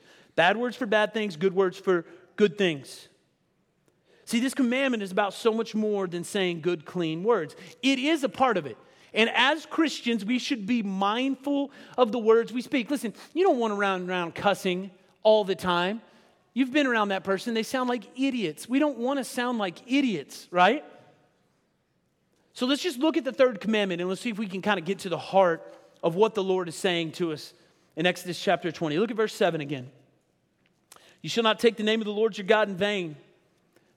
Bad 0.41 0.57
words 0.57 0.75
for 0.75 0.87
bad 0.87 1.13
things, 1.13 1.37
good 1.37 1.55
words 1.55 1.77
for 1.77 2.07
good 2.37 2.57
things. 2.57 3.09
See, 4.25 4.41
this 4.41 4.55
commandment 4.55 5.03
is 5.03 5.13
about 5.13 5.35
so 5.35 5.53
much 5.53 5.75
more 5.75 6.07
than 6.07 6.25
saying 6.25 6.63
good, 6.63 6.87
clean 6.87 7.23
words. 7.23 7.55
It 7.83 7.99
is 7.99 8.25
a 8.25 8.29
part 8.31 8.57
of 8.57 8.65
it. 8.65 8.79
And 9.13 9.29
as 9.35 9.67
Christians, 9.67 10.25
we 10.25 10.39
should 10.39 10.67
be 10.67 10.83
mindful 10.83 11.73
of 11.99 12.11
the 12.11 12.19
words 12.19 12.55
we 12.55 12.63
speak. 12.63 12.91
Listen, 12.91 13.13
you 13.35 13.45
don't 13.45 13.59
want 13.59 13.73
to 13.73 13.75
run 13.75 14.09
around 14.09 14.35
cussing 14.35 14.91
all 15.23 15.45
the 15.45 15.55
time. 15.55 16.01
You've 16.55 16.73
been 16.73 16.87
around 16.87 17.09
that 17.09 17.23
person, 17.23 17.53
they 17.53 17.63
sound 17.63 17.91
like 17.91 18.05
idiots. 18.19 18.67
We 18.67 18.79
don't 18.79 18.97
want 18.97 19.19
to 19.19 19.25
sound 19.25 19.59
like 19.59 19.93
idiots, 19.93 20.49
right? 20.51 20.83
So 22.55 22.65
let's 22.65 22.83
just 22.83 22.99
look 22.99 23.19
at 23.19 23.25
the 23.25 23.33
third 23.33 23.61
commandment 23.61 24.01
and 24.01 24.09
let's 24.09 24.23
see 24.23 24.31
if 24.31 24.39
we 24.39 24.47
can 24.47 24.63
kind 24.63 24.79
of 24.79 24.87
get 24.87 25.01
to 25.01 25.11
the 25.11 25.19
heart 25.19 25.71
of 26.03 26.15
what 26.15 26.35
the 26.35 26.43
Lord 26.43 26.67
is 26.67 26.77
saying 26.77 27.13
to 27.13 27.35
us 27.35 27.53
in 27.95 28.07
Exodus 28.07 28.43
chapter 28.43 28.73
20. 28.73 28.97
Look 28.97 29.11
at 29.11 29.19
verse 29.19 29.35
7 29.35 29.61
again. 29.61 29.91
You 31.23 31.29
shall 31.29 31.45
not 31.45 31.59
take 31.59 31.77
the 31.77 31.83
name 31.83 32.01
of 32.01 32.07
the 32.07 32.13
Lord 32.13 32.39
your 32.39 32.47
God 32.47 32.69
in 32.69 32.77
vain, 32.77 33.17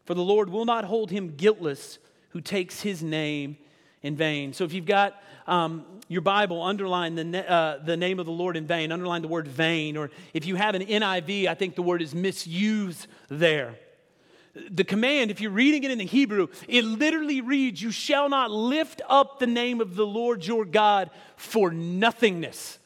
for 0.06 0.14
the 0.14 0.22
Lord 0.22 0.50
will 0.50 0.66
not 0.66 0.86
hold 0.86 1.12
him 1.12 1.36
guiltless 1.36 2.00
who 2.30 2.42
takes 2.42 2.82
his 2.82 3.02
name 3.02 3.58
in 4.02 4.16
vain. 4.16 4.54
So 4.54 4.66
if 4.66 4.74
you've 4.74 4.86
got 4.86 5.22
um, 5.48 5.86
your 6.08 6.22
Bible, 6.22 6.62
underline 6.62 7.16
the, 7.16 7.50
uh, 7.50 7.78
the 7.84 7.96
name 7.96 8.20
of 8.20 8.26
the 8.26 8.32
Lord 8.32 8.58
in 8.58 8.68
vain, 8.68 8.92
underline 8.92 9.22
the 9.22 9.28
word 9.28 9.48
vain, 9.48 9.96
or 9.96 10.12
if 10.34 10.46
you 10.46 10.56
have 10.56 10.76
an 10.76 10.84
NIV, 10.84 11.48
I 11.48 11.56
think 11.56 11.76
the 11.76 11.82
word 11.82 12.02
is 12.02 12.14
misuse 12.14 13.08
there. 13.30 13.76
The 14.70 14.84
command, 14.84 15.32
if 15.32 15.42
you're 15.42 15.52
reading 15.52 15.84
it 15.84 15.90
in 15.90 15.98
the 15.98 16.06
Hebrew, 16.06 16.48
it 16.68 16.84
literally 16.84 17.42
reads, 17.42 17.82
You 17.82 17.92
shall 17.92 18.30
not 18.30 18.52
lift 18.52 19.02
up 19.10 19.40
the 19.40 19.48
name 19.48 19.82
of 19.82 19.96
the 19.96 20.06
Lord 20.06 20.46
your 20.46 20.64
God 20.66 21.10
for 21.38 21.72
nothingness. 21.72 22.78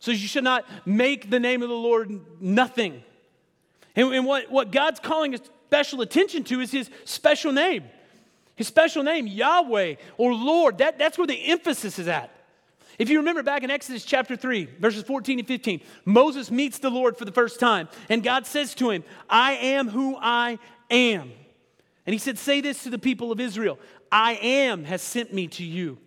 So 0.00 0.10
you 0.10 0.26
should 0.26 0.44
not 0.44 0.64
make 0.86 1.30
the 1.30 1.38
name 1.38 1.62
of 1.62 1.68
the 1.68 1.74
Lord 1.74 2.20
nothing. 2.40 3.02
And, 3.98 4.14
and 4.14 4.24
what, 4.24 4.48
what 4.48 4.70
God's 4.70 5.00
calling 5.00 5.34
a 5.34 5.38
special 5.66 6.02
attention 6.02 6.44
to 6.44 6.60
is 6.60 6.70
his 6.70 6.88
special 7.04 7.52
name. 7.52 7.82
His 8.54 8.68
special 8.68 9.02
name, 9.02 9.26
Yahweh 9.26 9.96
or 10.16 10.32
Lord. 10.32 10.78
That, 10.78 10.98
that's 10.98 11.18
where 11.18 11.26
the 11.26 11.50
emphasis 11.50 11.98
is 11.98 12.06
at. 12.06 12.30
If 12.96 13.10
you 13.10 13.18
remember 13.18 13.42
back 13.42 13.64
in 13.64 13.70
Exodus 13.70 14.04
chapter 14.04 14.36
3, 14.36 14.66
verses 14.78 15.02
14 15.02 15.40
and 15.40 15.48
15, 15.48 15.80
Moses 16.04 16.48
meets 16.48 16.78
the 16.78 16.90
Lord 16.90 17.16
for 17.16 17.24
the 17.24 17.32
first 17.32 17.58
time, 17.58 17.88
and 18.08 18.22
God 18.22 18.46
says 18.46 18.74
to 18.76 18.90
him, 18.90 19.02
I 19.28 19.54
am 19.54 19.88
who 19.88 20.16
I 20.16 20.60
am. 20.90 21.30
And 22.06 22.12
he 22.12 22.18
said, 22.18 22.38
Say 22.38 22.60
this 22.60 22.84
to 22.84 22.90
the 22.90 22.98
people 22.98 23.32
of 23.32 23.40
Israel 23.40 23.78
I 24.12 24.34
am 24.34 24.84
has 24.84 25.02
sent 25.02 25.32
me 25.32 25.48
to 25.48 25.64
you. 25.64 25.98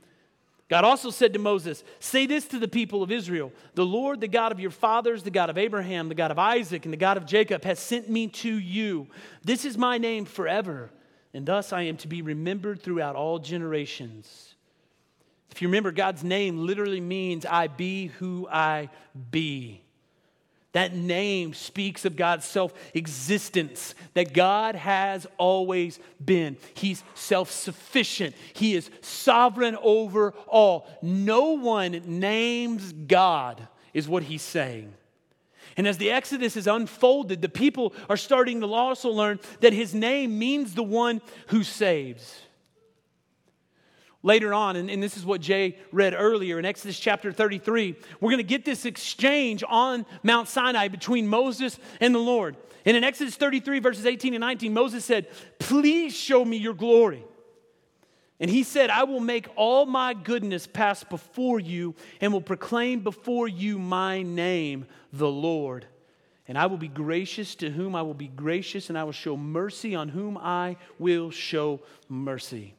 God 0.72 0.86
also 0.86 1.10
said 1.10 1.34
to 1.34 1.40
Moses, 1.40 1.84
Say 2.00 2.26
this 2.26 2.48
to 2.48 2.58
the 2.58 2.68
people 2.68 3.04
of 3.04 3.12
Israel 3.12 3.52
The 3.76 3.86
Lord, 3.86 4.22
the 4.22 4.30
God 4.30 4.54
of 4.54 4.60
your 4.62 4.72
fathers, 4.72 5.22
the 5.22 5.30
God 5.30 5.50
of 5.50 5.58
Abraham, 5.58 6.08
the 6.08 6.16
God 6.16 6.32
of 6.32 6.40
Isaac, 6.40 6.86
and 6.86 6.94
the 6.94 6.98
God 6.98 7.18
of 7.18 7.26
Jacob, 7.26 7.66
has 7.66 7.78
sent 7.78 8.10
me 8.10 8.28
to 8.28 8.50
you. 8.50 9.08
This 9.44 9.66
is 9.66 9.78
my 9.78 9.98
name 9.98 10.24
forever, 10.24 10.90
and 11.34 11.46
thus 11.46 11.74
I 11.74 11.82
am 11.82 11.98
to 11.98 12.08
be 12.08 12.22
remembered 12.22 12.82
throughout 12.82 13.18
all 13.18 13.38
generations. 13.38 14.56
If 15.52 15.62
you 15.62 15.68
remember, 15.68 15.92
God's 15.92 16.24
name 16.24 16.66
literally 16.66 17.02
means 17.02 17.46
I 17.46 17.68
be 17.68 18.08
who 18.08 18.48
I 18.50 18.90
be. 19.30 19.84
That 20.74 20.96
name 20.96 21.54
speaks 21.54 22.06
of 22.06 22.16
God's 22.16 22.46
self 22.46 22.74
existence, 22.94 23.94
that 24.14 24.34
God 24.34 24.76
has 24.76 25.28
always 25.38 26.00
been. 26.24 26.58
He's 26.74 27.04
self 27.14 27.52
sufficient, 27.52 28.36
He 28.54 28.76
is 28.76 28.90
sovereign 29.02 29.78
over 29.82 30.34
all. 30.48 30.88
No 31.02 31.52
one 31.54 32.02
names 32.06 32.94
God, 32.94 33.68
is 33.94 34.08
what 34.08 34.24
He's 34.24 34.42
saying. 34.42 34.94
And 35.78 35.88
as 35.88 35.98
the 35.98 36.12
Exodus 36.12 36.56
is 36.56 36.68
unfolded, 36.68 37.42
the 37.42 37.50
people 37.50 37.94
are 38.10 38.18
starting 38.18 38.62
to 38.62 38.68
also 38.74 39.10
learn 39.10 39.40
that 39.60 39.74
His 39.74 39.94
name 39.94 40.40
means 40.40 40.74
the 40.74 40.84
one 40.84 41.22
who 41.48 41.64
saves. 41.64 42.42
Later 44.24 44.54
on, 44.54 44.76
and, 44.76 44.90
and, 44.90 45.02
this 45.02 45.18
is 45.18 45.26
what 45.26 45.42
Jay 45.42 45.78
read 45.92 46.14
earlier 46.16 46.60
in 46.60 46.66
Exodus 46.66 47.00
chapter 47.00 47.32
33, 47.32 47.96
we're 48.20 48.30
going 48.30 48.38
to 48.38 48.44
get 48.44 48.64
this 48.64 48.86
exchange 48.86 49.64
on 49.68 50.06
Mount 50.22 50.48
Sinai 50.48 50.90
between 50.90 51.28
Moses 51.28 51.80
and 52.00 52.14
the 52.14 52.20
Lord. 52.20 52.56
And 52.86 52.96
in 52.96 53.04
Exodus 53.04 53.36
33, 53.36 53.80
verses 53.80 54.06
18 54.06 54.36
and 54.36 54.42
19, 54.42 54.74
Moses 54.74 55.04
said, 55.04 55.28
Please 55.58 56.16
show 56.16 56.46
me 56.46 56.58
your 56.58 56.76
glory. 56.76 57.24
And 58.40 58.50
he 58.50 58.64
said, 58.64 58.90
I 58.90 59.04
will 59.04 59.20
make 59.20 59.48
all 59.56 59.86
my 59.86 60.14
goodness 60.14 60.66
pass 60.68 61.04
before 61.04 61.60
you 61.60 61.96
and 62.20 62.34
will 62.34 62.42
proclaim 62.42 63.02
before 63.02 63.48
you 63.48 63.78
my 63.78 64.24
name, 64.24 64.86
the 65.14 65.30
Lord. 65.30 65.86
And 66.48 66.58
I 66.58 66.66
will 66.66 66.78
be 66.78 66.88
gracious 66.88 67.56
to 67.56 67.70
whom 67.70 67.96
I 67.96 68.02
will 68.02 68.16
be 68.16 68.28
gracious, 68.28 68.90
and 68.90 68.98
I 68.98 69.04
will 69.04 69.12
show 69.12 69.38
mercy 69.38 69.96
on 69.96 70.10
whom 70.10 70.38
I 70.38 70.78
will 71.00 71.30
show 71.30 71.82
mercy. 72.10 72.76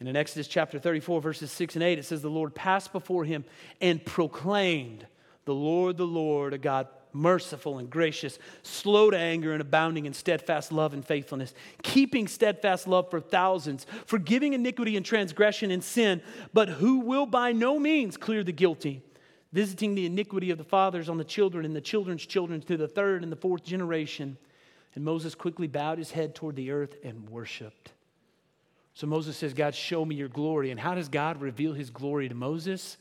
And 0.00 0.08
in 0.08 0.16
Exodus 0.16 0.48
chapter 0.48 0.78
34, 0.78 1.20
verses 1.20 1.52
6 1.52 1.76
and 1.76 1.82
8, 1.82 1.98
it 1.98 2.06
says, 2.06 2.22
The 2.22 2.30
Lord 2.30 2.54
passed 2.54 2.90
before 2.90 3.24
him 3.24 3.44
and 3.82 4.04
proclaimed, 4.04 5.06
The 5.44 5.54
Lord, 5.54 5.98
the 5.98 6.06
Lord, 6.06 6.54
a 6.54 6.58
God 6.58 6.88
merciful 7.12 7.78
and 7.78 7.90
gracious, 7.90 8.38
slow 8.62 9.10
to 9.10 9.18
anger 9.18 9.52
and 9.52 9.60
abounding 9.60 10.06
in 10.06 10.12
steadfast 10.12 10.72
love 10.72 10.94
and 10.94 11.04
faithfulness, 11.04 11.54
keeping 11.82 12.28
steadfast 12.28 12.86
love 12.86 13.10
for 13.10 13.20
thousands, 13.20 13.86
forgiving 14.06 14.52
iniquity 14.52 14.96
and 14.96 15.04
transgression 15.04 15.70
and 15.70 15.82
sin, 15.82 16.22
but 16.52 16.68
who 16.68 17.00
will 17.00 17.26
by 17.26 17.52
no 17.52 17.78
means 17.78 18.16
clear 18.16 18.44
the 18.44 18.52
guilty, 18.52 19.02
visiting 19.52 19.94
the 19.94 20.06
iniquity 20.06 20.50
of 20.50 20.58
the 20.58 20.64
fathers 20.64 21.08
on 21.08 21.18
the 21.18 21.24
children 21.24 21.64
and 21.64 21.74
the 21.74 21.80
children's 21.80 22.24
children 22.24 22.60
to 22.62 22.76
the 22.76 22.88
third 22.88 23.22
and 23.22 23.32
the 23.32 23.36
fourth 23.36 23.64
generation. 23.64 24.36
And 24.94 25.04
Moses 25.04 25.34
quickly 25.34 25.66
bowed 25.66 25.98
his 25.98 26.12
head 26.12 26.34
toward 26.34 26.56
the 26.56 26.70
earth 26.70 26.96
and 27.04 27.28
worshiped. 27.28 27.92
So 29.00 29.06
Moses 29.06 29.34
says, 29.34 29.54
God, 29.54 29.74
show 29.74 30.04
me 30.04 30.14
your 30.14 30.28
glory. 30.28 30.70
And 30.70 30.78
how 30.78 30.94
does 30.94 31.08
God 31.08 31.40
reveal 31.40 31.72
his 31.72 31.88
glory 31.88 32.28
to 32.28 32.34
Moses? 32.34 32.98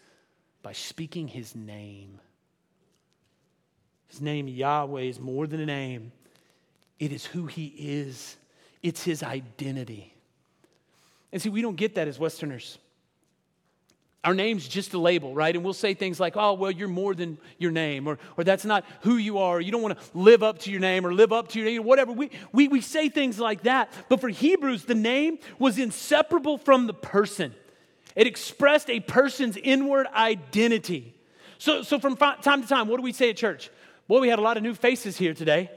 By 0.63 0.71
speaking 0.71 1.27
his 1.27 1.57
name. 1.57 2.21
His 4.07 4.21
name, 4.21 4.47
Yahweh, 4.47 5.01
is 5.01 5.19
more 5.19 5.45
than 5.45 5.59
a 5.59 5.65
name, 5.65 6.13
it 6.99 7.11
is 7.11 7.25
who 7.25 7.47
he 7.47 7.65
is, 7.77 8.37
it's 8.81 9.03
his 9.03 9.23
identity. 9.23 10.13
And 11.33 11.41
see, 11.41 11.49
we 11.49 11.61
don't 11.61 11.75
get 11.75 11.95
that 11.95 12.07
as 12.07 12.17
Westerners. 12.17 12.77
Our 14.23 14.33
name's 14.33 14.67
just 14.67 14.93
a 14.93 14.97
label, 14.97 15.33
right? 15.33 15.55
And 15.55 15.63
we'll 15.63 15.73
say 15.73 15.93
things 15.93 16.19
like, 16.19 16.35
oh, 16.35 16.53
well, 16.53 16.71
you're 16.71 16.89
more 16.89 17.15
than 17.15 17.37
your 17.57 17.71
name, 17.71 18.05
or, 18.05 18.19
or 18.35 18.43
that's 18.43 18.65
not 18.65 18.83
who 19.01 19.15
you 19.15 19.37
are, 19.37 19.61
you 19.61 19.71
don't 19.71 19.81
want 19.81 19.97
to 19.97 20.05
live 20.13 20.43
up 20.43 20.59
to 20.59 20.71
your 20.71 20.81
name, 20.81 21.05
or 21.05 21.13
live 21.13 21.31
up 21.31 21.47
to 21.49 21.59
your 21.59 21.69
name, 21.69 21.83
whatever. 21.83 22.11
We, 22.11 22.29
we, 22.51 22.67
we 22.67 22.81
say 22.81 23.07
things 23.07 23.39
like 23.39 23.63
that. 23.63 23.93
But 24.09 24.19
for 24.19 24.27
Hebrews, 24.27 24.83
the 24.83 24.95
name 24.95 25.39
was 25.57 25.79
inseparable 25.79 26.57
from 26.57 26.87
the 26.87 26.93
person, 26.93 27.53
it 28.15 28.27
expressed 28.27 28.89
a 28.89 28.99
person's 28.99 29.55
inward 29.55 30.07
identity. 30.07 31.13
So, 31.57 31.83
so 31.83 31.99
from 31.99 32.15
time 32.17 32.61
to 32.61 32.67
time, 32.67 32.87
what 32.87 32.97
do 32.97 33.03
we 33.03 33.13
say 33.13 33.29
at 33.29 33.37
church? 33.37 33.69
Boy, 34.07 34.19
we 34.21 34.29
had 34.29 34.39
a 34.39 34.41
lot 34.41 34.57
of 34.57 34.63
new 34.63 34.73
faces 34.73 35.17
here 35.17 35.33
today. 35.33 35.69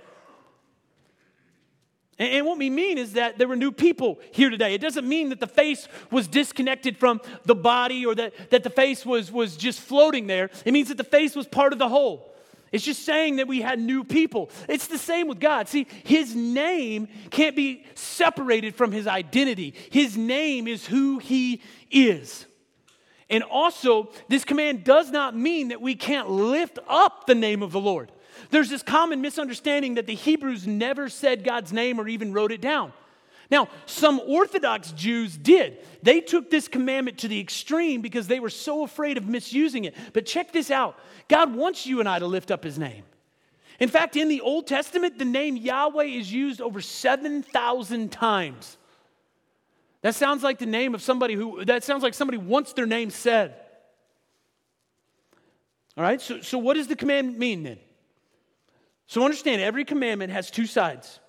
And, 2.19 2.47
what 2.47 2.59
we 2.59 2.71
mean 2.71 2.99
is 2.99 3.15
that 3.15 3.39
there 3.39 3.49
were 3.49 3.57
new 3.57 3.73
people 3.73 4.21
here 4.33 4.51
today. 4.51 4.75
It 4.75 4.81
doesn't 4.81 5.09
mean 5.09 5.31
that 5.31 5.41
the 5.41 5.47
face 5.47 5.89
was 6.11 6.29
disconnected 6.29 6.97
from 6.97 7.21
the 7.45 7.55
body 7.55 8.05
or 8.05 8.15
that, 8.15 8.51
that 8.51 8.63
the 8.63 8.71
face 8.71 9.05
was, 9.05 9.33
was 9.33 9.57
just 9.57 9.81
floating 9.81 10.27
there. 10.27 10.51
It 10.65 10.73
means 10.73 10.89
that 10.89 10.99
the 10.99 11.05
face 11.05 11.35
was 11.35 11.47
part 11.47 11.73
of 11.73 11.79
the 11.79 11.89
whole. 11.89 12.33
It's 12.71 12.85
just 12.85 13.05
saying 13.05 13.37
that 13.37 13.49
we 13.49 13.61
had 13.61 13.79
new 13.79 14.03
people. 14.03 14.51
It's 14.69 14.87
the 14.87 14.99
same 14.99 15.29
with 15.29 15.41
God. 15.41 15.69
See, 15.69 15.87
His 16.05 16.35
name 16.35 17.09
can't 17.31 17.55
be 17.55 17.85
separated 17.95 18.75
from 18.75 18.93
His 18.93 19.07
identity, 19.07 19.75
His 19.91 20.17
name 20.17 20.67
is 20.67 20.87
who 20.87 21.19
He 21.19 21.61
is. 21.91 22.47
And 23.29 23.43
also, 23.45 24.11
this 24.29 24.45
command 24.45 24.85
does 24.85 25.11
not 25.11 25.35
mean 25.35 25.69
that 25.69 25.81
we 25.81 25.95
can't 25.95 26.29
lift 26.29 26.79
up 26.87 27.27
the 27.27 27.35
name 27.35 27.63
of 27.63 27.73
the 27.73 27.81
Lord. 27.81 28.13
There's 28.51 28.71
this 28.71 28.83
common 28.83 29.21
misunderstanding 29.21 29.95
that 29.95 30.07
the 30.07 30.15
Hebrews 30.15 30.67
never 30.67 31.09
said 31.09 31.45
God's 31.45 31.73
name 31.73 32.01
or 32.01 32.09
even 32.09 32.33
wrote 32.33 32.53
it 32.53 32.61
down. 32.61 32.93
Now, 33.51 33.69
some 33.85 34.21
Orthodox 34.27 34.93
Jews 34.93 35.37
did. 35.37 35.79
They 36.03 36.21
took 36.21 36.51
this 36.51 36.69
commandment 36.69 37.19
to 37.19 37.29
the 37.29 37.39
extreme 37.39 38.01
because 38.01 38.27
they 38.27 38.41
were 38.41 38.49
so 38.49 38.83
afraid 38.83 39.19
of 39.19 39.29
misusing 39.29 39.85
it. 39.85 39.95
But 40.15 40.25
check 40.25 40.53
this 40.53 40.71
out 40.71 40.99
God 41.29 41.55
wants 41.55 41.87
you 41.87 42.01
and 42.01 42.09
I 42.09 42.19
to 42.19 42.27
lift 42.27 42.51
up 42.51 42.65
his 42.65 42.79
name. 42.79 43.05
In 43.79 43.89
fact, 43.89 44.17
in 44.17 44.29
the 44.29 44.41
Old 44.41 44.67
Testament, 44.67 45.19
the 45.19 45.25
name 45.25 45.57
Yahweh 45.57 46.05
is 46.05 46.33
used 46.33 46.61
over 46.61 46.81
7,000 46.81 48.13
times. 48.13 48.79
That 50.03 50.15
sounds 50.15 50.43
like 50.43 50.59
the 50.59 50.67
name 50.67 50.95
of 50.95 51.03
somebody 51.03 51.35
who, 51.35 51.65
that 51.65 51.85
sounds 51.85 52.03
like 52.03 52.15
somebody 52.15 52.39
wants 52.39 52.73
their 52.73 52.87
name 52.87 53.11
said. 53.11 53.55
All 55.97 56.05
right, 56.05 56.21
so, 56.21 56.41
so 56.41 56.59
what 56.59 56.75
does 56.75 56.87
the 56.87 56.97
commandment 56.97 57.39
mean 57.39 57.63
then? 57.65 57.79
So 59.13 59.23
understand, 59.27 59.61
every 59.61 59.85
commandment 59.85 60.33
has 60.33 60.51
two 60.51 60.65
sides. 60.65 61.21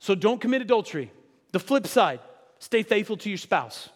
So 0.00 0.16
don't 0.16 0.40
commit 0.40 0.60
adultery. 0.60 1.12
The 1.52 1.60
flip 1.60 1.86
side, 1.86 2.18
stay 2.58 2.82
faithful 2.82 3.16
to 3.18 3.28
your 3.28 3.38
spouse. 3.38 3.90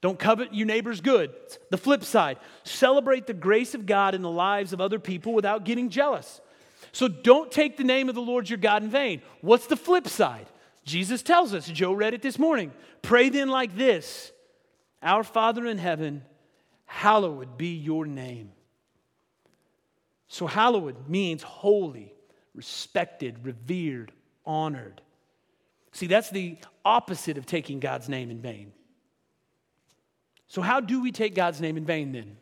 Don't 0.00 0.18
covet 0.18 0.52
your 0.52 0.66
neighbor's 0.66 1.00
good. 1.00 1.32
The 1.70 1.78
flip 1.78 2.02
side, 2.02 2.38
celebrate 2.64 3.28
the 3.28 3.34
grace 3.34 3.76
of 3.76 3.86
God 3.86 4.16
in 4.16 4.22
the 4.22 4.28
lives 4.32 4.72
of 4.72 4.80
other 4.80 4.98
people 4.98 5.32
without 5.32 5.62
getting 5.62 5.90
jealous. 5.90 6.40
So 6.90 7.06
don't 7.06 7.52
take 7.52 7.76
the 7.76 7.84
name 7.84 8.08
of 8.08 8.16
the 8.16 8.20
Lord 8.20 8.50
your 8.50 8.58
God 8.58 8.82
in 8.82 8.90
vain. 8.90 9.22
What's 9.42 9.68
the 9.68 9.76
flip 9.76 10.08
side? 10.08 10.48
Jesus 10.84 11.22
tells 11.22 11.54
us, 11.54 11.68
Joe 11.68 11.92
read 11.92 12.14
it 12.14 12.22
this 12.22 12.36
morning. 12.36 12.72
Pray 13.00 13.28
then 13.28 13.48
like 13.48 13.76
this 13.76 14.32
Our 15.04 15.22
Father 15.22 15.66
in 15.66 15.78
heaven, 15.78 16.24
hallowed 16.84 17.56
be 17.56 17.76
your 17.76 18.06
name. 18.06 18.50
So, 20.26 20.48
hallowed 20.48 21.08
means 21.08 21.44
holy, 21.44 22.15
respected, 22.56 23.44
revered, 23.44 24.10
honored. 24.44 25.00
See, 25.92 26.06
that's 26.06 26.30
the 26.30 26.58
opposite 26.84 27.38
of 27.38 27.46
taking 27.46 27.78
God's 27.80 28.08
name 28.08 28.30
in 28.30 28.40
vain. 28.40 28.72
So, 30.48 30.62
how 30.62 30.80
do 30.80 31.00
we 31.00 31.12
take 31.12 31.34
God's 31.34 31.60
name 31.60 31.76
in 31.76 31.84
vain 31.84 32.12
then? 32.12 32.36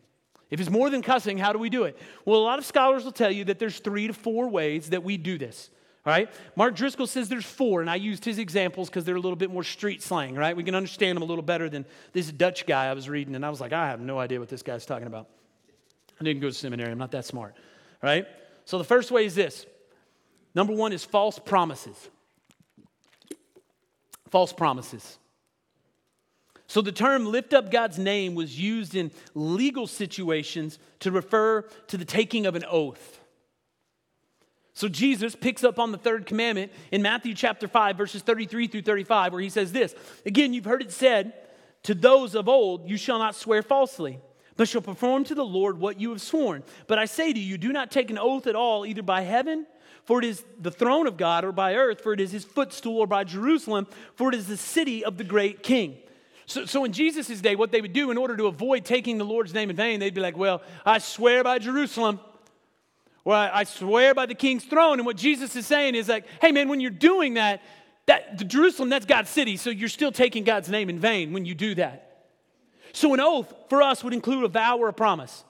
If 0.51 0.61
it's 0.61 0.71
more 0.71 0.91
than 0.91 1.03
cussing, 1.03 1.39
how 1.39 1.53
do 1.53 1.59
we 1.59 1.71
do 1.71 1.85
it? 1.85 1.99
Well, 2.25 2.39
a 2.39 2.43
lot 2.43 2.59
of 2.59 2.65
scholars 2.65 3.05
will 3.05 3.13
tell 3.13 3.31
you 3.31 3.45
that 3.47 3.59
there's 3.59 3.79
three 3.79 4.07
to 4.07 4.13
four 4.13 4.49
ways 4.49 4.91
that 4.91 5.03
we 5.03 5.17
do 5.17 5.37
this. 5.37 5.71
All 6.07 6.13
right? 6.13 6.31
Mark 6.55 6.77
Driscoll 6.77 7.07
says 7.07 7.29
there's 7.29 7.47
four, 7.47 7.81
and 7.81 7.89
I 7.89 7.97
used 7.97 8.25
his 8.25 8.39
examples 8.39 8.91
because 8.91 9.05
they're 9.05 9.17
a 9.17 9.21
little 9.21 9.37
bit 9.37 9.51
more 9.51 9.65
street 9.65 10.03
slang, 10.03 10.35
right? 10.35 10.55
We 10.55 10.63
can 10.63 10.75
understand 10.75 11.17
them 11.17 11.23
a 11.23 11.27
little 11.27 11.43
better 11.43 11.69
than 11.71 11.87
this 12.13 12.31
Dutch 12.31 12.67
guy 12.67 12.87
I 12.87 12.93
was 12.93 13.09
reading, 13.09 13.35
and 13.35 13.45
I 13.45 13.51
was 13.51 13.61
like, 13.61 13.73
I 13.73 13.89
have 13.89 14.01
no 14.01 14.19
idea 14.19 14.39
what 14.39 14.51
this 14.51 14.63
guy's 14.63 14.85
talking 14.85 15.07
about. 15.07 15.29
I 16.21 16.25
didn't 16.25 16.43
go 16.43 16.49
to 16.49 16.55
seminary, 16.55 16.93
I'm 16.93 16.99
not 16.99 17.13
that 17.13 17.25
smart, 17.25 17.57
right? 18.03 18.27
So 18.67 18.79
the 18.79 18.85
first 18.85 19.11
way 19.11 19.25
is 19.25 19.35
this 19.35 19.67
Number 20.55 20.73
one 20.73 20.93
is 20.93 21.05
false 21.05 21.39
promises. 21.39 21.97
False 24.31 24.53
promises. 24.53 25.19
So 26.67 26.81
the 26.81 26.93
term 26.93 27.27
lift 27.27 27.53
up 27.53 27.71
God's 27.71 27.99
name 27.99 28.35
was 28.35 28.59
used 28.59 28.95
in 28.95 29.11
legal 29.35 29.87
situations 29.87 30.79
to 31.01 31.11
refer 31.11 31.63
to 31.89 31.97
the 31.97 32.05
taking 32.05 32.47
of 32.47 32.55
an 32.55 32.65
oath. 32.69 33.21
So 34.73 34.89
Jesus 34.89 35.37
picks 35.37 35.63
up 35.63 35.79
on 35.79 35.93
the 35.93 35.99
third 35.99 36.27
commandment 36.27 36.73
in 36.91 37.01
Matthew 37.01 37.35
chapter 37.35 37.69
5, 37.69 37.97
verses 37.97 38.23
33 38.23 38.67
through 38.67 38.83
35, 38.83 39.33
where 39.33 39.43
he 39.43 39.51
says 39.51 39.73
this 39.73 39.95
Again, 40.27 40.53
you've 40.53 40.65
heard 40.65 40.83
it 40.83 40.91
said, 40.91 41.33
To 41.85 41.95
those 41.95 42.35
of 42.35 42.49
old, 42.49 42.89
you 42.89 42.97
shall 42.97 43.19
not 43.19 43.37
swear 43.37 43.63
falsely 43.63 44.19
but 44.57 44.69
shall 44.69 44.81
perform 44.81 45.25
to 45.25 45.35
the 45.35 45.45
Lord 45.45 45.79
what 45.79 46.01
you 46.01 46.11
have 46.11 46.21
sworn. 46.21 46.63
But 46.87 46.99
I 46.99 47.07
say 47.07 47.33
to 47.33 47.41
you, 47.41 47.59
do 47.59 47.73
not 47.73 47.91
take 47.91 48.11
an 48.11 48.19
oath 48.19 48.47
at 48.47 48.55
all, 48.55 48.87
either 48.87 49.03
by 49.03 49.23
heaven, 49.23 49.67
for 50.05 50.19
it 50.19 50.25
is 50.25 50.45
the 50.61 50.71
throne 50.71 51.07
of 51.07 51.17
God, 51.17 51.45
or 51.45 51.53
by 51.53 51.75
earth, 51.75 52.03
for 52.03 52.13
it 52.13 52.21
is 52.21 52.31
his 52.31 52.45
footstool, 52.45 52.99
or 52.99 53.07
by 53.07 53.25
Jerusalem, 53.25 53.87
for 54.15 54.29
it 54.29 54.35
is 54.35 54.47
the 54.47 54.57
city 54.57 55.05
of 55.05 55.17
the 55.17 55.25
great 55.25 55.63
king. 55.63 55.97
So, 56.47 56.67
so 56.67 56.85
in 56.85 56.93
Jesus' 56.93 57.41
day, 57.41 57.57
what 57.57 57.73
they 57.73 57.81
would 57.81 57.95
do 57.95 58.11
in 58.11 58.19
order 58.19 58.37
to 58.37 58.47
avoid 58.47 58.85
taking 58.85 59.17
the 59.17 59.25
Lord's 59.25 59.55
name 59.55 59.71
in 59.71 59.77
vain, 59.77 60.01
they'd 60.01 60.15
be 60.15 60.21
like, 60.21 60.37
Well, 60.37 60.63
I 60.85 60.99
swear 60.99 61.43
by 61.43 61.59
Jerusalem. 61.59 62.21
Or 63.25 63.35
I, 63.35 63.61
I 63.61 63.65
swear 63.65 64.15
by 64.15 64.27
the 64.27 64.35
king's 64.35 64.65
throne. 64.65 64.99
And 64.99 65.07
what 65.07 65.17
Jesus 65.17 65.57
is 65.57 65.67
saying 65.67 65.95
is 65.95 66.09
like, 66.09 66.27
hey 66.41 66.53
man, 66.53 66.69
when 66.69 66.81
you're 66.81 66.91
doing 66.91 67.35
that, 67.35 67.63
that 68.07 68.39
the 68.39 68.45
Jerusalem, 68.45 68.91
that's 68.91 69.07
God's 69.07 69.31
city, 69.31 69.57
so 69.57 69.71
you're 69.71 69.89
still 69.89 70.13
taking 70.13 70.45
God's 70.45 70.69
name 70.69 70.91
in 70.91 70.99
vain 70.99 71.33
when 71.33 71.47
you 71.47 71.55
do 71.55 71.75
that. 71.77 72.27
So, 72.93 73.13
an 73.15 73.21
oath 73.21 73.53
for 73.69 73.83
us 73.83 74.05
would 74.05 74.13
include 74.13 74.45
a 74.45 74.49
vow 74.49 74.79
or 74.79 74.89
a 74.89 74.93
promise. 74.93 75.43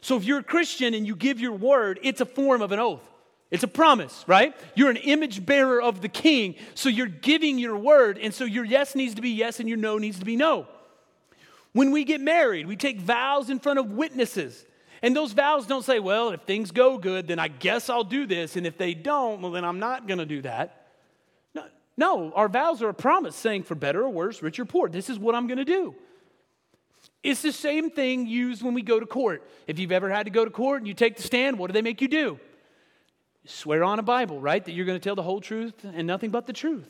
So, 0.00 0.16
if 0.16 0.24
you're 0.24 0.38
a 0.38 0.44
Christian 0.44 0.94
and 0.94 1.06
you 1.06 1.16
give 1.16 1.40
your 1.40 1.52
word, 1.52 1.98
it's 2.02 2.20
a 2.20 2.24
form 2.24 2.62
of 2.62 2.72
an 2.72 2.78
oath. 2.78 3.02
It's 3.50 3.62
a 3.62 3.68
promise, 3.68 4.24
right? 4.26 4.54
You're 4.74 4.90
an 4.90 4.96
image 4.96 5.46
bearer 5.46 5.80
of 5.80 6.02
the 6.02 6.08
king, 6.08 6.56
so 6.74 6.88
you're 6.88 7.06
giving 7.06 7.58
your 7.58 7.78
word, 7.78 8.18
and 8.18 8.34
so 8.34 8.44
your 8.44 8.64
yes 8.64 8.94
needs 8.94 9.14
to 9.14 9.22
be 9.22 9.30
yes 9.30 9.58
and 9.58 9.68
your 9.68 9.78
no 9.78 9.96
needs 9.96 10.18
to 10.18 10.24
be 10.24 10.36
no. 10.36 10.66
When 11.72 11.90
we 11.90 12.04
get 12.04 12.20
married, 12.20 12.66
we 12.66 12.76
take 12.76 13.00
vows 13.00 13.50
in 13.50 13.58
front 13.58 13.78
of 13.78 13.92
witnesses. 13.92 14.64
And 15.00 15.14
those 15.14 15.32
vows 15.32 15.66
don't 15.66 15.84
say, 15.84 16.00
well, 16.00 16.30
if 16.30 16.42
things 16.42 16.72
go 16.72 16.98
good, 16.98 17.28
then 17.28 17.38
I 17.38 17.48
guess 17.48 17.88
I'll 17.88 18.04
do 18.04 18.26
this. 18.26 18.56
And 18.56 18.66
if 18.66 18.76
they 18.76 18.94
don't, 18.94 19.40
well, 19.40 19.52
then 19.52 19.64
I'm 19.64 19.78
not 19.78 20.06
going 20.06 20.18
to 20.18 20.26
do 20.26 20.42
that. 20.42 20.88
No, 21.54 21.64
no, 21.96 22.32
our 22.32 22.48
vows 22.48 22.82
are 22.82 22.88
a 22.88 22.94
promise 22.94 23.36
saying, 23.36 23.62
for 23.62 23.74
better 23.74 24.02
or 24.02 24.10
worse, 24.10 24.42
rich 24.42 24.58
or 24.58 24.64
poor, 24.64 24.88
this 24.88 25.08
is 25.08 25.18
what 25.18 25.34
I'm 25.34 25.46
going 25.46 25.58
to 25.58 25.64
do. 25.64 25.94
It's 27.22 27.42
the 27.42 27.52
same 27.52 27.90
thing 27.90 28.26
used 28.26 28.62
when 28.62 28.74
we 28.74 28.82
go 28.82 28.98
to 28.98 29.06
court. 29.06 29.48
If 29.66 29.78
you've 29.78 29.92
ever 29.92 30.10
had 30.10 30.24
to 30.24 30.30
go 30.30 30.44
to 30.44 30.50
court 30.50 30.80
and 30.80 30.88
you 30.88 30.94
take 30.94 31.16
the 31.16 31.22
stand, 31.22 31.58
what 31.58 31.68
do 31.68 31.72
they 31.72 31.82
make 31.82 32.00
you 32.02 32.08
do? 32.08 32.40
Swear 33.50 33.82
on 33.82 33.98
a 33.98 34.02
Bible, 34.02 34.40
right? 34.40 34.62
That 34.62 34.72
you're 34.72 34.84
going 34.84 34.98
to 34.98 35.02
tell 35.02 35.14
the 35.14 35.22
whole 35.22 35.40
truth 35.40 35.82
and 35.82 36.06
nothing 36.06 36.30
but 36.30 36.46
the 36.46 36.52
truth. 36.52 36.88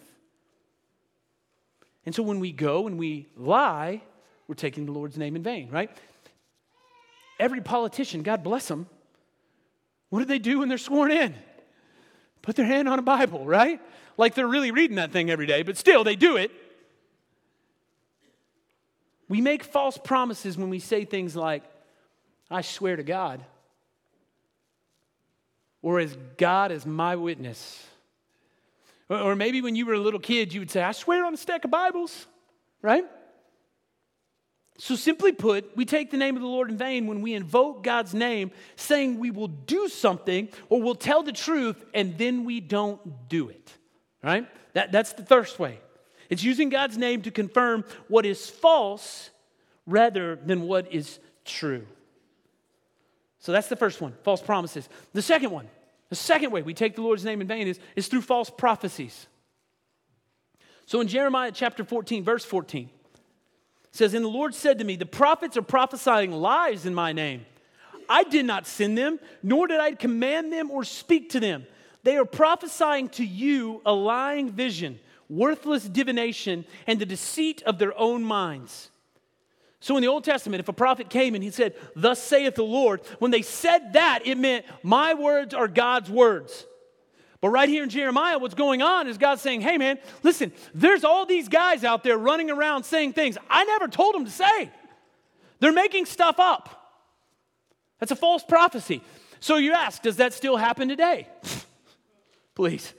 And 2.05 2.13
so 2.13 2.23
when 2.25 2.41
we 2.41 2.51
go 2.51 2.89
and 2.89 2.99
we 2.99 3.29
lie, 3.37 4.03
we're 4.49 4.57
taking 4.57 4.85
the 4.85 4.91
Lord's 4.91 5.17
name 5.17 5.37
in 5.37 5.43
vain, 5.45 5.71
right? 5.71 5.89
Every 7.39 7.61
politician, 7.61 8.25
God 8.25 8.43
bless 8.43 8.67
them, 8.67 8.89
what 10.09 10.19
do 10.19 10.25
they 10.25 10.41
do 10.41 10.59
when 10.59 10.69
they're 10.69 10.79
sworn 10.79 11.13
in? 11.13 11.35
Put 12.43 12.57
their 12.57 12.67
hand 12.67 12.89
on 12.89 12.99
a 12.99 13.03
Bible, 13.03 13.45
right? 13.45 13.81
Like 14.17 14.35
they're 14.35 14.49
really 14.49 14.73
reading 14.73 14.97
that 14.97 15.13
thing 15.13 15.31
every 15.31 15.47
day, 15.47 15.63
but 15.63 15.77
still 15.77 16.03
they 16.03 16.17
do 16.17 16.37
it. 16.37 16.51
We 19.29 19.41
make 19.41 19.63
false 19.63 19.97
promises 19.97 20.59
when 20.59 20.71
we 20.71 20.81
say 20.81 21.05
things 21.05 21.37
like, 21.37 21.63
I 22.51 22.63
swear 22.63 22.97
to 22.97 23.05
God, 23.05 23.45
or 25.83 26.01
as 26.01 26.17
God 26.37 26.73
is 26.73 26.85
my 26.87 27.17
witness. 27.17 27.85
Or 29.09 29.35
maybe 29.35 29.63
when 29.63 29.75
you 29.77 29.87
were 29.87 29.95
a 29.95 30.01
little 30.01 30.21
kid, 30.21 30.53
you 30.53 30.61
would 30.61 30.71
say, 30.71 30.83
I 30.83 30.93
swear 30.93 31.25
on 31.25 31.33
a 31.33 31.37
stack 31.37 31.65
of 31.65 31.71
Bibles, 31.71 32.27
right? 32.83 33.05
So, 34.81 34.95
simply 34.95 35.33
put, 35.33 35.77
we 35.77 35.85
take 35.85 36.13
the 36.13 36.17
name 36.17 36.37
of 36.37 36.43
the 36.43 36.49
Lord 36.49 36.71
in 36.71 36.77
vain 36.77 37.09
when 37.09 37.21
we 37.21 37.35
invoke 37.35 37.83
God's 37.83 38.15
name, 38.15 38.53
saying 38.77 39.19
we 39.19 39.33
will 39.33 39.49
do 39.49 39.89
something 39.89 40.49
or 40.69 40.81
we'll 40.81 40.95
tell 40.95 41.25
the 41.25 41.33
truth, 41.33 41.85
and 41.95 42.17
then 42.17 42.45
we 42.45 42.61
don't 42.61 43.29
do 43.29 43.49
it, 43.49 43.73
right? 44.23 44.47
That, 44.75 44.93
that's 44.93 45.15
the 45.15 45.25
first 45.25 45.59
way. 45.59 45.81
It's 46.31 46.45
using 46.45 46.69
God's 46.69 46.97
name 46.97 47.23
to 47.23 47.33
confirm 47.33 47.85
what 48.07 48.25
is 48.25 48.49
false 48.49 49.31
rather 49.85 50.37
than 50.37 50.63
what 50.63 50.93
is 50.93 51.19
true. 51.45 51.87
So 53.39 53.53
that's 53.53 53.69
the 53.69 53.77
first 53.77 54.01
one 54.01 54.15
false 54.23 54.43
promises. 54.43 54.89
The 55.13 55.23
second 55.23 55.51
one, 55.51 55.69
the 56.09 56.17
second 56.17 56.51
way 56.51 56.63
we 56.63 56.75
take 56.75 56.97
the 56.97 57.03
Lord's 57.03 57.25
name 57.25 57.41
in 57.41 57.47
vain 57.47 57.67
is, 57.67 57.79
is 57.97 58.09
through 58.09 58.23
false 58.23 58.51
prophecies. 58.51 59.27
So 60.87 61.01
in 61.01 61.09
Jeremiah 61.09 61.53
chapter 61.53 61.85
14, 61.85 62.25
verse 62.25 62.45
14, 62.45 62.89
says, 63.91 64.15
And 64.15 64.25
the 64.25 64.29
Lord 64.29 64.55
said 64.55 64.79
to 64.79 64.85
me, 64.85 64.97
The 64.97 65.07
prophets 65.07 65.57
are 65.57 65.63
prophesying 65.63 66.33
lies 66.33 66.87
in 66.87 66.95
my 66.95 67.13
name. 67.13 67.45
I 68.09 68.25
did 68.25 68.47
not 68.47 68.67
send 68.67 68.97
them, 68.97 69.21
nor 69.43 69.67
did 69.67 69.81
I 69.81 69.93
command 69.93 70.53
them 70.53 70.71
or 70.71 70.83
speak 70.85 71.31
to 71.31 71.41
them. 71.41 71.67
They 72.05 72.17
are 72.17 72.25
prophesying 72.25 73.11
to 73.11 73.25
you 73.25 73.83
a 73.85 73.93
lying 73.93 74.51
vision 74.51 74.99
worthless 75.29 75.85
divination, 75.85 76.65
and 76.87 76.99
the 76.99 77.07
deceit 77.07 77.63
of 77.63 77.79
their 77.79 77.97
own 77.99 78.25
minds. 78.25 78.91
So 79.81 79.97
in 79.97 80.03
the 80.03 80.09
Old 80.09 80.25
Testament, 80.25 80.61
if 80.61 80.69
a 80.69 80.73
prophet 80.73 81.09
came 81.09 81.35
and 81.35 81.45
he 81.45 81.51
said, 81.51 81.75
Thus 81.95 82.21
saith 82.23 82.57
the 82.57 82.65
Lord, 82.65 83.01
when 83.19 83.31
they 83.31 83.43
said 83.43 83.93
that, 83.93 84.21
it 84.25 84.37
meant, 84.37 84.65
My 84.83 85.15
words 85.15 85.55
are 85.55 85.69
God's 85.69 86.11
words. 86.11 86.67
But 87.41 87.51
right 87.51 87.69
here 87.69 87.85
in 87.85 87.89
Jeremiah, 87.89 88.39
what's 88.39 88.55
going 88.55 88.83
on 88.83 89.07
is 89.07 89.19
God 89.19 89.39
saying, 89.39 89.61
Hey 89.61 89.79
man, 89.79 89.99
listen, 90.23 90.53
there's 90.75 91.05
all 91.05 91.27
these 91.27 91.49
guys 91.49 91.85
out 91.85 92.03
there 92.03 92.19
running 92.19 92.51
around 92.51 92.85
saying 92.85 93.13
things 93.13 93.39
I 93.49 93.65
never 93.65 93.89
told 93.89 94.15
them 94.15 94.25
to 94.25 94.31
say. 94.31 94.71
They're 95.61 95.73
making 95.73 96.07
stuff 96.07 96.41
up. 96.41 96.75
That's 97.99 98.13
a 98.13 98.17
false 98.17 98.45
prophecy. 98.45 99.03
So 99.41 99.57
you 99.57 99.73
ask, 99.73 100.03
does 100.03 100.17
that 100.17 100.33
still 100.33 100.57
happen 100.57 100.89
today? 100.89 101.29
Please. 102.55 102.95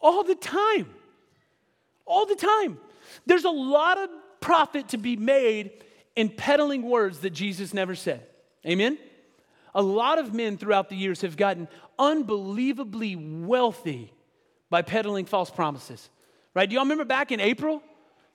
All 0.00 0.22
the 0.22 0.34
time 0.36 0.86
all 2.06 2.24
the 2.24 2.36
time. 2.36 2.78
There's 3.26 3.44
a 3.44 3.50
lot 3.50 3.98
of 3.98 4.08
profit 4.40 4.88
to 4.90 4.98
be 4.98 5.16
made 5.16 5.72
in 6.16 6.30
peddling 6.30 6.82
words 6.82 7.20
that 7.20 7.30
Jesus 7.30 7.72
never 7.72 7.94
said. 7.94 8.26
Amen? 8.66 8.98
A 9.74 9.82
lot 9.82 10.18
of 10.18 10.32
men 10.32 10.56
throughout 10.56 10.88
the 10.88 10.96
years 10.96 11.20
have 11.20 11.36
gotten 11.36 11.68
unbelievably 11.98 13.16
wealthy 13.16 14.12
by 14.70 14.82
peddling 14.82 15.26
false 15.26 15.50
promises. 15.50 16.08
Right? 16.54 16.68
Do 16.68 16.74
y'all 16.74 16.84
remember 16.84 17.04
back 17.04 17.30
in 17.30 17.40
April, 17.40 17.82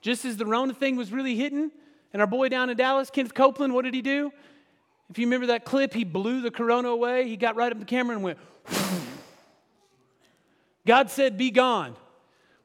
just 0.01 0.23
as 0.23 0.37
the 0.37 0.45
Rona 0.45 0.73
thing 0.73 0.95
was 0.95 1.11
really 1.11 1.35
hitting, 1.35 1.71
and 2.13 2.21
our 2.21 2.27
boy 2.27 2.49
down 2.49 2.69
in 2.69 2.77
Dallas, 2.77 3.09
Kenneth 3.09 3.33
Copeland, 3.33 3.73
what 3.73 3.83
did 3.83 3.93
he 3.93 4.01
do? 4.01 4.31
If 5.09 5.17
you 5.17 5.25
remember 5.25 5.47
that 5.47 5.65
clip, 5.65 5.93
he 5.93 6.03
blew 6.03 6.41
the 6.41 6.51
corona 6.51 6.89
away. 6.89 7.27
He 7.27 7.35
got 7.35 7.55
right 7.55 7.71
up 7.71 7.79
the 7.79 7.85
camera 7.85 8.15
and 8.15 8.23
went, 8.23 8.37
God 10.85 11.09
said, 11.09 11.37
Be 11.37 11.51
gone. 11.51 11.95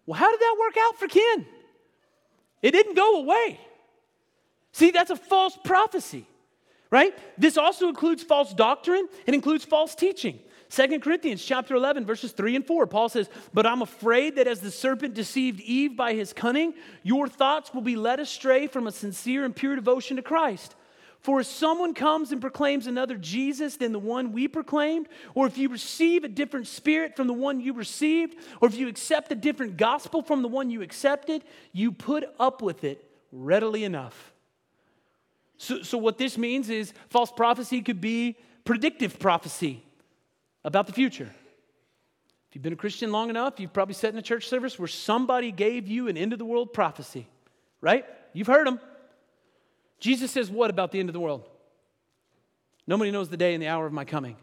Well, 0.05 0.19
how 0.19 0.31
did 0.31 0.41
that 0.41 0.57
work 0.61 0.75
out 0.79 0.99
for 0.99 1.09
Ken? 1.09 1.47
It 2.63 2.71
didn't 2.71 2.95
go 2.95 3.21
away. 3.21 3.61
See, 4.77 4.91
that's 4.91 5.09
a 5.09 5.17
false 5.17 5.59
prophecy, 5.65 6.27
right? 6.91 7.17
This 7.39 7.57
also 7.57 7.89
includes 7.89 8.23
false 8.23 8.53
doctrine, 8.53 9.09
it 9.25 9.33
includes 9.33 9.65
false 9.65 9.95
teaching. 9.95 10.39
Second 10.69 11.01
Corinthians 11.01 11.43
chapter 11.43 11.75
11 11.75 12.05
verses 12.05 12.33
3 12.33 12.57
and 12.57 12.67
4 12.67 12.87
Paul 12.87 13.09
says, 13.09 13.31
"But 13.55 13.65
I'm 13.65 13.81
afraid 13.81 14.37
that 14.37 14.47
as 14.47 14.61
the 14.61 14.71
serpent 14.71 15.15
deceived 15.15 15.63
Eve 15.63 15.97
by 15.97 16.13
his 16.13 16.35
cunning, 16.35 16.75
your 17.03 17.27
thoughts 17.27 17.73
will 17.73 17.81
be 17.81 17.97
led 17.97 18.21
astray 18.21 18.67
from 18.67 18.87
a 18.87 18.93
sincere 18.93 19.47
and 19.47 19.57
pure 19.57 19.77
devotion 19.77 20.17
to 20.17 20.23
Christ." 20.23 20.75
For 21.21 21.41
if 21.41 21.47
someone 21.47 21.95
comes 21.95 22.31
and 22.31 22.43
proclaims 22.43 22.87
another 22.87 23.17
Jesus 23.17 23.77
than 23.77 23.93
the 23.93 23.99
one 23.99 24.31
we 24.31 24.47
proclaimed, 24.47 25.09
or 25.35 25.47
if 25.47 25.57
you 25.57 25.71
receive 25.71 26.23
a 26.23 26.29
different 26.29 26.67
spirit 26.67 27.17
from 27.17 27.29
the 27.29 27.33
one 27.33 27.63
you 27.63 27.73
received, 27.73 28.37
or 28.61 28.69
if 28.69 28.77
you 28.77 28.89
accept 28.89 29.33
a 29.33 29.37
different 29.37 29.79
gospel 29.79 30.21
from 30.21 30.43
the 30.43 30.49
one 30.49 30.69
you 30.69 30.83
accepted, 30.83 31.45
you 31.73 31.93
put 31.93 32.25
up 32.39 32.61
with 32.61 32.85
it 32.85 33.11
readily 33.33 33.83
enough. 33.83 34.35
So, 35.59 35.83
so 35.83 35.99
what 35.99 36.19
this 36.19 36.37
means 36.37 36.69
is 36.69 36.93
false 37.09 37.31
prophecy 37.31 37.83
could 37.83 38.01
be 38.01 38.37
predictive 38.65 39.19
prophecy 39.19 39.83
about 40.65 40.87
the 40.87 40.93
future. 40.93 41.31
If 42.49 42.55
you've 42.55 42.63
been 42.63 42.73
a 42.73 42.77
Christian 42.77 43.13
long 43.13 43.31
enough, 43.31 43.59
you've 43.59 43.73
probably 43.73 43.95
sat 43.95 44.13
in 44.13 44.19
a 44.19 44.23
church 44.23 44.49
service 44.49 44.79
where 44.79 44.89
somebody 44.89 45.53
gave 45.53 45.89
you 45.89 46.09
an 46.09 46.17
end 46.17 46.33
of 46.33 46.39
the 46.39 46.45
world 46.45 46.73
prophecy, 46.73 47.27
right? 47.81 48.05
You've 48.33 48.47
heard 48.47 48.67
them. 48.67 48.81
Jesus 49.99 50.31
says, 50.31 50.51
What 50.51 50.71
about 50.71 50.93
the 50.93 51.01
end 51.01 51.09
of 51.09 51.13
the 51.13 51.21
world? 51.21 51.49
Nobody 52.87 53.11
knows 53.11 53.29
the 53.29 53.37
day 53.37 53.55
and 53.55 53.63
the 53.63 53.69
hour 53.69 53.87
of 53.87 53.93
my 53.93 54.05
coming. 54.05 54.37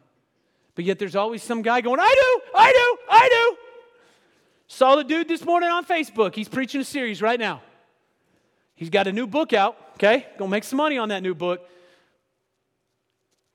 But 0.75 0.85
yet 0.85 0.99
there's 0.99 1.15
always 1.15 1.43
some 1.43 1.61
guy 1.61 1.81
going, 1.81 1.99
I 1.99 2.13
do, 2.13 2.41
I 2.57 2.71
do, 2.71 2.97
I 3.09 3.29
do. 3.29 3.57
Saw 4.67 4.95
the 4.95 5.03
dude 5.03 5.27
this 5.27 5.45
morning 5.45 5.69
on 5.69 5.85
Facebook. 5.85 6.33
He's 6.33 6.49
preaching 6.49 6.81
a 6.81 6.83
series 6.83 7.21
right 7.21 7.39
now. 7.39 7.61
He's 8.75 8.89
got 8.89 9.07
a 9.07 9.11
new 9.11 9.27
book 9.27 9.53
out, 9.53 9.77
okay? 9.95 10.25
Gonna 10.37 10.51
make 10.51 10.63
some 10.63 10.77
money 10.77 10.97
on 10.97 11.09
that 11.09 11.23
new 11.23 11.35
book. 11.35 11.67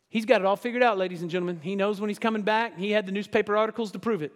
He's 0.09 0.25
got 0.25 0.41
it 0.41 0.47
all 0.47 0.57
figured 0.57 0.83
out, 0.83 0.97
ladies 0.97 1.23
and 1.23 1.31
gentlemen. 1.31 1.61
He 1.63 1.77
knows 1.77 2.01
when 2.01 2.09
he's 2.09 2.19
coming 2.19 2.43
back. 2.43 2.79
He 2.79 2.91
had 2.91 3.07
the 3.07 3.13
newspaper 3.13 3.57
articles 3.57 3.93
to 3.93 3.99
prove 3.99 4.23
it. 4.23 4.33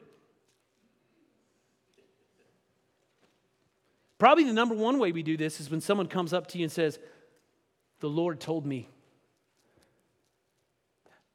Probably 4.18 4.44
the 4.44 4.52
number 4.52 4.74
one 4.74 4.98
way 4.98 5.10
we 5.10 5.22
do 5.22 5.36
this 5.36 5.60
is 5.60 5.70
when 5.70 5.80
someone 5.80 6.06
comes 6.06 6.32
up 6.32 6.46
to 6.48 6.58
you 6.58 6.64
and 6.64 6.70
says, 6.70 6.98
the 8.00 8.08
Lord 8.08 8.38
told 8.38 8.66
me. 8.66 8.88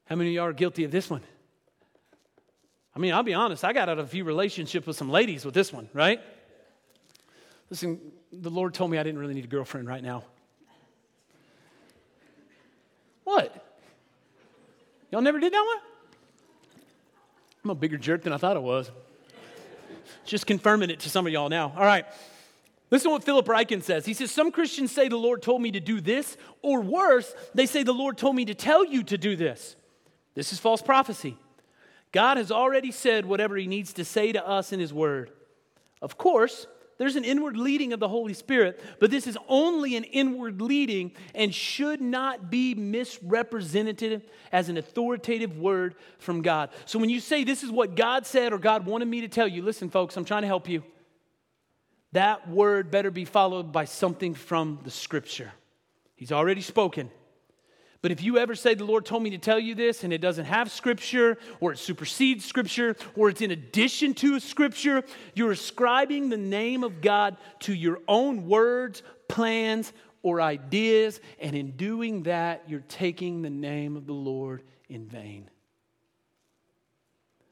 How 0.05 0.15
many 0.15 0.29
of 0.29 0.35
y'all 0.35 0.45
are 0.45 0.53
guilty 0.53 0.85
of 0.85 0.91
this 0.91 1.09
one? 1.09 1.21
I 2.95 2.99
mean, 2.99 3.13
I'll 3.13 3.23
be 3.23 3.33
honest, 3.33 3.65
I 3.65 3.73
got 3.73 3.89
out 3.89 3.99
of 3.99 4.05
a 4.05 4.07
few 4.07 4.23
relationships 4.23 4.87
with 4.87 4.95
some 4.95 5.09
ladies 5.09 5.43
with 5.43 5.53
this 5.53 5.73
one, 5.73 5.89
right? 5.93 6.21
Listen, 7.69 7.99
the 8.31 8.49
Lord 8.49 8.73
told 8.73 8.89
me 8.89 8.97
I 8.97 9.03
didn't 9.03 9.19
really 9.19 9.33
need 9.33 9.43
a 9.43 9.49
girlfriend 9.49 9.87
right 9.87 10.01
now. 10.01 10.23
What? 13.23 13.65
Y'all 15.11 15.21
never 15.21 15.39
did 15.39 15.53
that 15.53 15.63
one? 15.63 15.77
I'm 17.63 17.69
a 17.71 17.75
bigger 17.75 17.97
jerk 17.97 18.23
than 18.23 18.33
I 18.33 18.37
thought 18.37 18.55
I 18.55 18.61
was. 18.61 18.91
Just 20.25 20.45
confirming 20.45 20.89
it 20.89 20.99
to 21.01 21.09
some 21.09 21.25
of 21.25 21.33
y'all 21.33 21.49
now. 21.49 21.73
All 21.75 21.85
right. 21.85 22.05
Listen 22.89 23.09
to 23.09 23.13
what 23.13 23.23
Philip 23.23 23.45
Ryken 23.45 23.83
says. 23.83 24.05
He 24.05 24.13
says, 24.13 24.31
Some 24.31 24.51
Christians 24.51 24.91
say 24.91 25.09
the 25.09 25.17
Lord 25.17 25.41
told 25.41 25.61
me 25.61 25.71
to 25.71 25.79
do 25.79 25.99
this, 25.99 26.37
or 26.61 26.81
worse, 26.81 27.33
they 27.53 27.65
say 27.65 27.83
the 27.83 27.93
Lord 27.93 28.17
told 28.17 28.35
me 28.35 28.45
to 28.45 28.53
tell 28.53 28.85
you 28.85 29.03
to 29.03 29.17
do 29.17 29.35
this. 29.35 29.75
This 30.35 30.53
is 30.53 30.59
false 30.59 30.81
prophecy. 30.81 31.37
God 32.11 32.37
has 32.37 32.51
already 32.51 32.91
said 32.91 33.25
whatever 33.25 33.57
he 33.57 33.67
needs 33.67 33.93
to 33.93 34.05
say 34.05 34.31
to 34.31 34.47
us 34.47 34.71
in 34.71 34.79
his 34.79 34.93
word. 34.93 35.31
Of 36.01 36.17
course, 36.17 36.67
there's 36.97 37.15
an 37.15 37.23
inward 37.23 37.57
leading 37.57 37.93
of 37.93 37.99
the 37.99 38.07
Holy 38.07 38.33
Spirit, 38.33 38.79
but 38.99 39.11
this 39.11 39.27
is 39.27 39.37
only 39.47 39.95
an 39.95 40.03
inward 40.03 40.61
leading 40.61 41.11
and 41.35 41.53
should 41.53 42.01
not 42.01 42.49
be 42.49 42.73
misrepresented 42.73 44.23
as 44.51 44.69
an 44.69 44.77
authoritative 44.77 45.57
word 45.57 45.95
from 46.17 46.41
God. 46.41 46.71
So 46.85 46.97
when 46.97 47.09
you 47.09 47.19
say 47.19 47.43
this 47.43 47.63
is 47.63 47.69
what 47.69 47.95
God 47.95 48.25
said 48.25 48.51
or 48.51 48.57
God 48.57 48.85
wanted 48.85 49.07
me 49.07 49.21
to 49.21 49.27
tell 49.27 49.47
you, 49.47 49.61
listen, 49.61 49.89
folks, 49.89 50.17
I'm 50.17 50.25
trying 50.25 50.41
to 50.41 50.47
help 50.47 50.67
you. 50.67 50.83
That 52.13 52.49
word 52.49 52.89
better 52.89 53.11
be 53.11 53.25
followed 53.25 53.71
by 53.71 53.85
something 53.85 54.33
from 54.33 54.79
the 54.83 54.91
scripture. 54.91 55.51
He's 56.15 56.31
already 56.31 56.61
spoken. 56.61 57.11
But 58.07 58.13
if 58.13 58.23
you 58.23 58.37
ever 58.37 58.55
say, 58.55 58.73
The 58.73 58.85
Lord 58.85 59.05
told 59.05 59.21
me 59.21 59.31
to 59.31 59.37
tell 59.37 59.59
you 59.59 59.75
this, 59.75 60.05
and 60.05 60.13
it 60.13 60.19
doesn't 60.19 60.45
have 60.45 60.71
scripture, 60.71 61.37
or 61.59 61.73
it 61.73 61.77
supersedes 61.77 62.45
scripture, 62.45 62.95
or 63.17 63.27
it's 63.27 63.41
in 63.41 63.51
addition 63.51 64.13
to 64.13 64.39
scripture, 64.39 65.03
you're 65.33 65.51
ascribing 65.51 66.29
the 66.29 66.37
name 66.37 66.85
of 66.85 67.01
God 67.01 67.35
to 67.59 67.73
your 67.73 67.99
own 68.07 68.47
words, 68.47 69.03
plans, 69.27 69.91
or 70.23 70.39
ideas. 70.39 71.19
And 71.37 71.53
in 71.53 71.71
doing 71.71 72.23
that, 72.23 72.63
you're 72.69 72.85
taking 72.87 73.41
the 73.41 73.49
name 73.49 73.97
of 73.97 74.05
the 74.05 74.13
Lord 74.13 74.63
in 74.87 75.05
vain. 75.05 75.49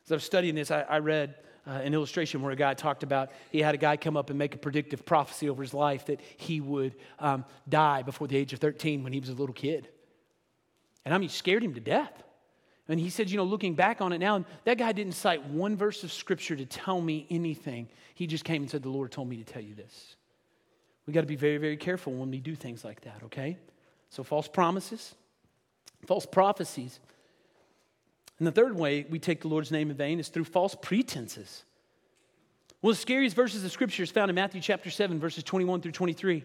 As 0.05 0.13
I 0.13 0.15
was 0.15 0.23
studying 0.23 0.55
this, 0.55 0.71
I, 0.71 0.83
I 0.83 0.99
read 0.99 1.35
uh, 1.67 1.71
an 1.71 1.93
illustration 1.93 2.41
where 2.41 2.53
a 2.53 2.55
guy 2.55 2.75
talked 2.75 3.03
about 3.03 3.31
he 3.51 3.61
had 3.61 3.75
a 3.75 3.77
guy 3.77 3.97
come 3.97 4.15
up 4.15 4.29
and 4.29 4.39
make 4.39 4.55
a 4.55 4.57
predictive 4.57 5.05
prophecy 5.05 5.49
over 5.49 5.61
his 5.61 5.73
life 5.73 6.05
that 6.05 6.21
he 6.37 6.61
would 6.61 6.95
um, 7.19 7.43
die 7.67 8.03
before 8.03 8.29
the 8.29 8.37
age 8.37 8.53
of 8.53 8.59
13 8.59 9.03
when 9.03 9.11
he 9.11 9.19
was 9.19 9.27
a 9.27 9.33
little 9.33 9.51
kid. 9.51 9.89
And 11.05 11.13
I 11.13 11.17
mean, 11.19 11.29
scared 11.29 11.63
him 11.63 11.75
to 11.75 11.79
death. 11.79 12.23
And 12.87 12.99
he 12.99 13.09
said, 13.09 13.29
you 13.29 13.37
know, 13.37 13.43
looking 13.43 13.73
back 13.73 14.01
on 14.01 14.13
it 14.13 14.19
now, 14.19 14.43
that 14.65 14.77
guy 14.77 14.91
didn't 14.91 15.13
cite 15.13 15.43
one 15.45 15.75
verse 15.75 16.03
of 16.03 16.11
scripture 16.11 16.55
to 16.55 16.65
tell 16.65 17.01
me 17.01 17.25
anything. 17.29 17.87
He 18.13 18.27
just 18.27 18.43
came 18.43 18.63
and 18.63 18.69
said, 18.69 18.83
The 18.83 18.89
Lord 18.89 19.11
told 19.11 19.27
me 19.27 19.37
to 19.37 19.43
tell 19.43 19.61
you 19.61 19.73
this. 19.73 20.15
We 21.07 21.13
got 21.13 21.21
to 21.21 21.27
be 21.27 21.35
very, 21.35 21.57
very 21.57 21.77
careful 21.77 22.13
when 22.13 22.31
we 22.31 22.39
do 22.39 22.55
things 22.55 22.83
like 22.83 23.01
that, 23.01 23.21
okay? 23.25 23.57
So, 24.09 24.23
false 24.23 24.47
promises, 24.47 25.15
false 26.05 26.25
prophecies. 26.25 26.99
And 28.37 28.47
the 28.47 28.51
third 28.51 28.75
way 28.75 29.05
we 29.09 29.17
take 29.17 29.41
the 29.41 29.47
Lord's 29.47 29.71
name 29.71 29.89
in 29.89 29.97
vain 29.97 30.19
is 30.19 30.27
through 30.27 30.43
false 30.43 30.75
pretenses. 30.79 31.63
One 32.81 32.91
of 32.91 32.97
the 32.97 33.01
scariest 33.01 33.35
verses 33.35 33.63
of 33.63 33.71
scripture 33.71 34.03
is 34.03 34.11
found 34.11 34.29
in 34.29 34.35
Matthew 34.35 34.61
chapter 34.61 34.91
7, 34.91 35.19
verses 35.19 35.43
21 35.43 35.81
through 35.81 35.93
23. 35.93 36.43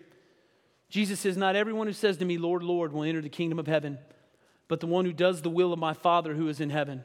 Jesus 0.88 1.20
says, 1.20 1.36
Not 1.36 1.56
everyone 1.56 1.86
who 1.86 1.92
says 1.92 2.16
to 2.18 2.24
me, 2.24 2.38
Lord, 2.38 2.62
Lord, 2.62 2.92
will 2.92 3.02
enter 3.02 3.20
the 3.20 3.28
kingdom 3.28 3.58
of 3.58 3.66
heaven 3.66 3.98
but 4.70 4.78
the 4.78 4.86
one 4.86 5.04
who 5.04 5.12
does 5.12 5.42
the 5.42 5.50
will 5.50 5.72
of 5.72 5.80
my 5.80 5.92
Father 5.92 6.32
who 6.32 6.46
is 6.46 6.60
in 6.60 6.70
heaven. 6.70 7.02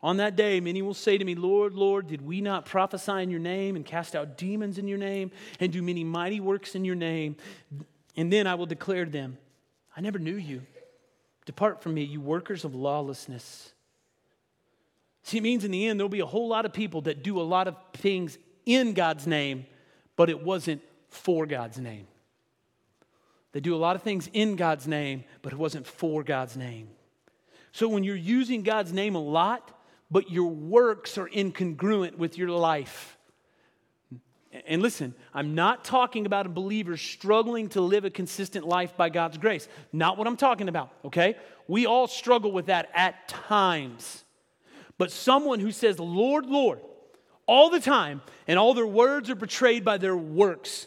On 0.00 0.16
that 0.16 0.34
day, 0.34 0.60
many 0.60 0.80
will 0.80 0.94
say 0.94 1.18
to 1.18 1.24
me, 1.26 1.34
Lord, 1.34 1.74
Lord, 1.74 2.06
did 2.06 2.22
we 2.22 2.40
not 2.40 2.64
prophesy 2.64 3.20
in 3.20 3.28
your 3.28 3.38
name 3.38 3.76
and 3.76 3.84
cast 3.84 4.16
out 4.16 4.38
demons 4.38 4.78
in 4.78 4.88
your 4.88 4.96
name 4.96 5.30
and 5.60 5.70
do 5.70 5.82
many 5.82 6.04
mighty 6.04 6.40
works 6.40 6.74
in 6.74 6.86
your 6.86 6.94
name? 6.94 7.36
And 8.16 8.32
then 8.32 8.46
I 8.46 8.54
will 8.54 8.64
declare 8.64 9.04
to 9.04 9.10
them, 9.10 9.36
I 9.94 10.00
never 10.00 10.18
knew 10.18 10.36
you. 10.36 10.62
Depart 11.44 11.82
from 11.82 11.92
me, 11.92 12.02
you 12.02 12.18
workers 12.18 12.64
of 12.64 12.74
lawlessness. 12.74 13.74
See, 15.22 15.36
it 15.36 15.42
means 15.42 15.66
in 15.66 15.72
the 15.72 15.86
end, 15.86 16.00
there'll 16.00 16.08
be 16.08 16.20
a 16.20 16.26
whole 16.26 16.48
lot 16.48 16.64
of 16.64 16.72
people 16.72 17.02
that 17.02 17.22
do 17.22 17.38
a 17.38 17.42
lot 17.42 17.68
of 17.68 17.76
things 17.92 18.38
in 18.64 18.94
God's 18.94 19.26
name, 19.26 19.66
but 20.16 20.30
it 20.30 20.42
wasn't 20.42 20.80
for 21.10 21.44
God's 21.44 21.78
name. 21.78 22.06
They 23.52 23.60
do 23.60 23.74
a 23.74 23.78
lot 23.78 23.96
of 23.96 24.02
things 24.02 24.28
in 24.32 24.56
God's 24.56 24.86
name, 24.86 25.24
but 25.42 25.52
it 25.52 25.58
wasn't 25.58 25.86
for 25.86 26.22
God's 26.22 26.56
name. 26.56 26.88
So 27.72 27.88
when 27.88 28.04
you're 28.04 28.16
using 28.16 28.62
God's 28.62 28.92
name 28.92 29.14
a 29.14 29.20
lot, 29.20 29.76
but 30.10 30.30
your 30.30 30.50
works 30.50 31.18
are 31.18 31.28
incongruent 31.28 32.16
with 32.16 32.36
your 32.36 32.50
life. 32.50 33.16
And 34.66 34.82
listen, 34.82 35.14
I'm 35.32 35.54
not 35.54 35.84
talking 35.84 36.26
about 36.26 36.46
a 36.46 36.48
believer 36.48 36.96
struggling 36.96 37.68
to 37.70 37.80
live 37.80 38.04
a 38.04 38.10
consistent 38.10 38.66
life 38.66 38.96
by 38.96 39.08
God's 39.08 39.38
grace. 39.38 39.68
Not 39.92 40.18
what 40.18 40.26
I'm 40.26 40.36
talking 40.36 40.68
about, 40.68 40.90
okay? 41.04 41.36
We 41.68 41.86
all 41.86 42.08
struggle 42.08 42.50
with 42.50 42.66
that 42.66 42.90
at 42.92 43.28
times. 43.28 44.24
But 44.98 45.12
someone 45.12 45.60
who 45.60 45.70
says, 45.70 46.00
Lord, 46.00 46.46
Lord, 46.46 46.80
all 47.46 47.70
the 47.70 47.80
time, 47.80 48.22
and 48.48 48.58
all 48.58 48.74
their 48.74 48.86
words 48.86 49.30
are 49.30 49.36
betrayed 49.36 49.84
by 49.84 49.98
their 49.98 50.16
works, 50.16 50.86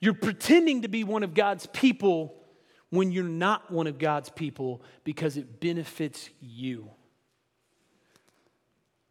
you're 0.00 0.14
pretending 0.14 0.82
to 0.82 0.88
be 0.88 1.04
one 1.04 1.22
of 1.22 1.34
God's 1.34 1.66
people 1.66 2.34
when 2.88 3.12
you're 3.12 3.24
not 3.24 3.70
one 3.70 3.86
of 3.86 3.98
God's 3.98 4.30
people 4.30 4.82
because 5.04 5.36
it 5.36 5.60
benefits 5.60 6.28
you. 6.40 6.90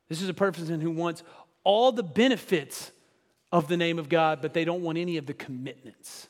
This 0.09 0.21
is 0.21 0.29
a 0.29 0.33
person 0.33 0.81
who 0.81 0.91
wants 0.91 1.23
all 1.63 1.91
the 1.91 2.03
benefits 2.03 2.91
of 3.51 3.67
the 3.67 3.77
name 3.77 3.99
of 3.99 4.09
God, 4.09 4.41
but 4.41 4.53
they 4.53 4.65
don't 4.65 4.81
want 4.81 4.97
any 4.97 5.17
of 5.17 5.25
the 5.25 5.33
commitments. 5.33 6.27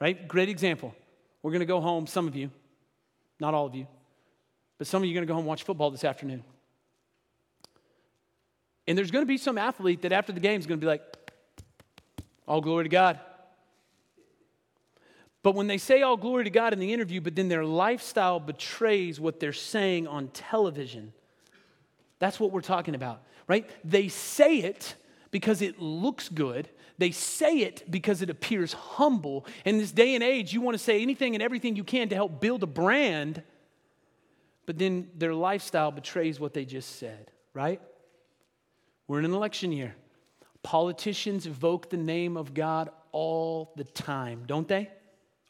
Right? 0.00 0.26
Great 0.26 0.48
example. 0.48 0.94
We're 1.42 1.52
going 1.52 1.60
to 1.60 1.66
go 1.66 1.80
home, 1.80 2.06
some 2.06 2.26
of 2.26 2.36
you, 2.36 2.50
not 3.40 3.54
all 3.54 3.66
of 3.66 3.74
you, 3.74 3.86
but 4.78 4.86
some 4.86 5.02
of 5.02 5.06
you 5.06 5.12
are 5.12 5.16
going 5.16 5.26
to 5.26 5.30
go 5.30 5.34
home 5.34 5.42
and 5.42 5.48
watch 5.48 5.62
football 5.62 5.90
this 5.90 6.04
afternoon. 6.04 6.42
And 8.88 8.98
there's 8.98 9.12
going 9.12 9.22
to 9.22 9.28
be 9.28 9.38
some 9.38 9.58
athlete 9.58 10.02
that 10.02 10.12
after 10.12 10.32
the 10.32 10.40
game 10.40 10.58
is 10.58 10.66
going 10.66 10.80
to 10.80 10.84
be 10.84 10.88
like, 10.88 11.02
all 12.46 12.60
glory 12.60 12.84
to 12.84 12.88
God. 12.88 13.20
But 15.42 15.54
when 15.54 15.66
they 15.66 15.78
say 15.78 16.02
all 16.02 16.16
glory 16.16 16.44
to 16.44 16.50
God 16.50 16.72
in 16.72 16.78
the 16.78 16.92
interview, 16.92 17.20
but 17.20 17.34
then 17.34 17.48
their 17.48 17.64
lifestyle 17.64 18.38
betrays 18.38 19.18
what 19.18 19.40
they're 19.40 19.52
saying 19.52 20.06
on 20.06 20.28
television, 20.28 21.12
that's 22.18 22.38
what 22.38 22.52
we're 22.52 22.60
talking 22.60 22.94
about, 22.94 23.22
right? 23.48 23.68
They 23.84 24.06
say 24.08 24.58
it 24.58 24.94
because 25.32 25.60
it 25.60 25.80
looks 25.80 26.28
good. 26.28 26.68
They 26.98 27.10
say 27.10 27.58
it 27.58 27.90
because 27.90 28.22
it 28.22 28.30
appears 28.30 28.72
humble. 28.72 29.46
In 29.64 29.78
this 29.78 29.90
day 29.90 30.14
and 30.14 30.22
age, 30.22 30.52
you 30.52 30.60
want 30.60 30.76
to 30.76 30.82
say 30.82 31.02
anything 31.02 31.34
and 31.34 31.42
everything 31.42 31.74
you 31.74 31.82
can 31.82 32.08
to 32.10 32.14
help 32.14 32.40
build 32.40 32.62
a 32.62 32.66
brand, 32.66 33.42
but 34.66 34.78
then 34.78 35.10
their 35.16 35.34
lifestyle 35.34 35.90
betrays 35.90 36.38
what 36.38 36.54
they 36.54 36.64
just 36.64 37.00
said, 37.00 37.32
right? 37.54 37.80
We're 39.08 39.18
in 39.18 39.24
an 39.24 39.34
election 39.34 39.72
year. 39.72 39.96
Politicians 40.62 41.46
evoke 41.46 41.90
the 41.90 41.96
name 41.96 42.36
of 42.36 42.54
God 42.54 42.90
all 43.10 43.72
the 43.76 43.84
time, 43.84 44.44
don't 44.46 44.68
they? 44.68 44.88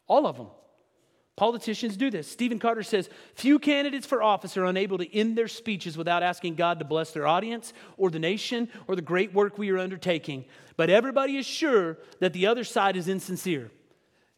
All 0.06 0.26
of 0.26 0.36
them. 0.36 0.48
Politicians 1.36 1.96
do 1.96 2.10
this. 2.10 2.30
Stephen 2.30 2.58
Carter 2.58 2.82
says 2.82 3.08
few 3.34 3.58
candidates 3.58 4.06
for 4.06 4.22
office 4.22 4.56
are 4.56 4.66
unable 4.66 4.98
to 4.98 5.16
end 5.16 5.36
their 5.36 5.48
speeches 5.48 5.96
without 5.96 6.22
asking 6.22 6.56
God 6.56 6.78
to 6.78 6.84
bless 6.84 7.12
their 7.12 7.26
audience 7.26 7.72
or 7.96 8.10
the 8.10 8.18
nation 8.18 8.68
or 8.86 8.96
the 8.96 9.02
great 9.02 9.32
work 9.32 9.56
we 9.56 9.70
are 9.70 9.78
undertaking. 9.78 10.44
But 10.76 10.90
everybody 10.90 11.38
is 11.38 11.46
sure 11.46 11.98
that 12.20 12.34
the 12.34 12.46
other 12.46 12.64
side 12.64 12.96
is 12.96 13.08
insincere. 13.08 13.70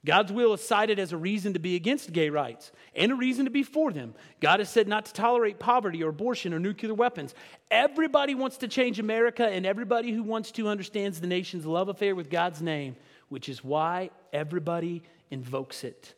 God's 0.05 0.33
will 0.33 0.53
is 0.53 0.61
cited 0.61 0.99
as 0.99 1.12
a 1.12 1.17
reason 1.17 1.55
to 1.55 1.59
be 1.59 1.77
against 1.77 2.12
gay 2.12 2.29
rights 2.29 2.73
and 2.95 3.11
a 3.11 3.14
reason 3.14 3.47
to 3.47 3.51
be 3.51 3.62
for 3.62 3.90
them. 3.90 4.14
God 4.40 4.61
has 4.61 4.69
said 4.69 4.87
not 4.87 5.07
to 5.07 5.12
tolerate 5.12 5.59
poverty 5.59 6.03
or 6.03 6.11
abortion 6.11 6.53
or 6.53 6.59
nuclear 6.59 6.93
weapons. 6.93 7.35
Everybody 7.71 8.35
wants 8.35 8.59
to 8.59 8.69
change 8.69 8.99
America, 8.99 9.47
and 9.47 9.64
everybody 9.64 10.12
who 10.12 10.23
wants 10.23 10.51
to 10.53 10.69
understands 10.69 11.21
the 11.21 11.27
nation's 11.27 11.64
love 11.64 11.88
affair 11.88 12.14
with 12.14 12.29
God's 12.31 12.61
name, 12.61 12.97
which 13.31 13.49
is 13.49 13.64
why 13.64 14.11
everybody 14.33 15.03
invokes 15.31 15.85
it. 15.85 16.14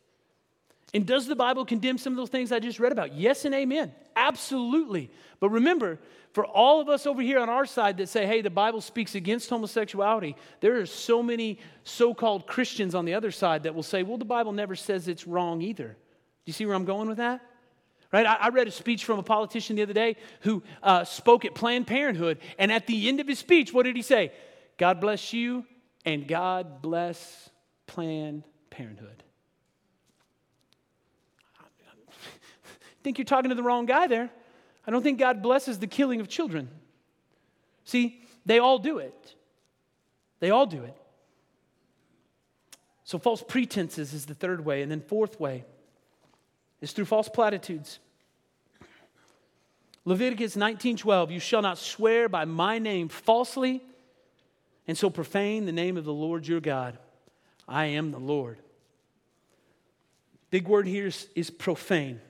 And 0.96 1.04
does 1.04 1.26
the 1.26 1.36
Bible 1.36 1.66
condemn 1.66 1.98
some 1.98 2.14
of 2.14 2.16
those 2.16 2.30
things 2.30 2.50
I 2.50 2.58
just 2.58 2.80
read 2.80 2.90
about? 2.90 3.14
Yes 3.14 3.44
and 3.44 3.54
amen. 3.54 3.92
Absolutely. 4.16 5.10
But 5.40 5.50
remember, 5.50 5.98
for 6.32 6.46
all 6.46 6.80
of 6.80 6.88
us 6.88 7.06
over 7.06 7.20
here 7.20 7.38
on 7.38 7.50
our 7.50 7.66
side 7.66 7.98
that 7.98 8.08
say, 8.08 8.24
hey, 8.24 8.40
the 8.40 8.48
Bible 8.48 8.80
speaks 8.80 9.14
against 9.14 9.50
homosexuality, 9.50 10.36
there 10.60 10.80
are 10.80 10.86
so 10.86 11.22
many 11.22 11.58
so 11.84 12.14
called 12.14 12.46
Christians 12.46 12.94
on 12.94 13.04
the 13.04 13.12
other 13.12 13.30
side 13.30 13.64
that 13.64 13.74
will 13.74 13.82
say, 13.82 14.04
well, 14.04 14.16
the 14.16 14.24
Bible 14.24 14.52
never 14.52 14.74
says 14.74 15.06
it's 15.06 15.26
wrong 15.26 15.60
either. 15.60 15.88
Do 15.88 15.96
you 16.46 16.54
see 16.54 16.64
where 16.64 16.74
I'm 16.74 16.86
going 16.86 17.08
with 17.08 17.18
that? 17.18 17.42
Right? 18.10 18.24
I, 18.24 18.36
I 18.36 18.48
read 18.48 18.66
a 18.66 18.70
speech 18.70 19.04
from 19.04 19.18
a 19.18 19.22
politician 19.22 19.76
the 19.76 19.82
other 19.82 19.92
day 19.92 20.16
who 20.40 20.62
uh, 20.82 21.04
spoke 21.04 21.44
at 21.44 21.54
Planned 21.54 21.86
Parenthood, 21.86 22.38
and 22.58 22.72
at 22.72 22.86
the 22.86 23.06
end 23.06 23.20
of 23.20 23.28
his 23.28 23.38
speech, 23.38 23.70
what 23.70 23.82
did 23.82 23.96
he 23.96 24.02
say? 24.02 24.32
God 24.78 25.02
bless 25.02 25.34
you, 25.34 25.66
and 26.06 26.26
God 26.26 26.80
bless 26.80 27.50
Planned 27.86 28.44
Parenthood. 28.70 29.24
I 32.95 32.95
think 33.06 33.18
you're 33.18 33.24
talking 33.24 33.50
to 33.50 33.54
the 33.54 33.62
wrong 33.62 33.86
guy 33.86 34.08
there. 34.08 34.28
I 34.84 34.90
don't 34.90 35.00
think 35.00 35.20
God 35.20 35.40
blesses 35.40 35.78
the 35.78 35.86
killing 35.86 36.20
of 36.20 36.26
children. 36.26 36.68
See, 37.84 38.20
they 38.44 38.58
all 38.58 38.80
do 38.80 38.98
it. 38.98 39.34
They 40.40 40.50
all 40.50 40.66
do 40.66 40.82
it. 40.82 40.96
So, 43.04 43.20
false 43.20 43.44
pretenses 43.46 44.12
is 44.12 44.26
the 44.26 44.34
third 44.34 44.64
way. 44.64 44.82
And 44.82 44.90
then, 44.90 45.00
fourth 45.00 45.38
way, 45.38 45.64
is 46.80 46.90
through 46.90 47.04
false 47.04 47.28
platitudes. 47.28 48.00
Leviticus 50.04 50.56
19:12, 50.56 51.30
you 51.30 51.38
shall 51.38 51.62
not 51.62 51.78
swear 51.78 52.28
by 52.28 52.44
my 52.44 52.80
name 52.80 53.08
falsely 53.08 53.84
and 54.88 54.98
so 54.98 55.10
profane 55.10 55.64
the 55.64 55.70
name 55.70 55.96
of 55.96 56.04
the 56.04 56.12
Lord 56.12 56.44
your 56.44 56.60
God. 56.60 56.98
I 57.68 57.86
am 57.86 58.10
the 58.10 58.18
Lord. 58.18 58.58
Big 60.50 60.66
word 60.66 60.88
here 60.88 61.06
is, 61.06 61.28
is 61.36 61.50
profane. 61.50 62.20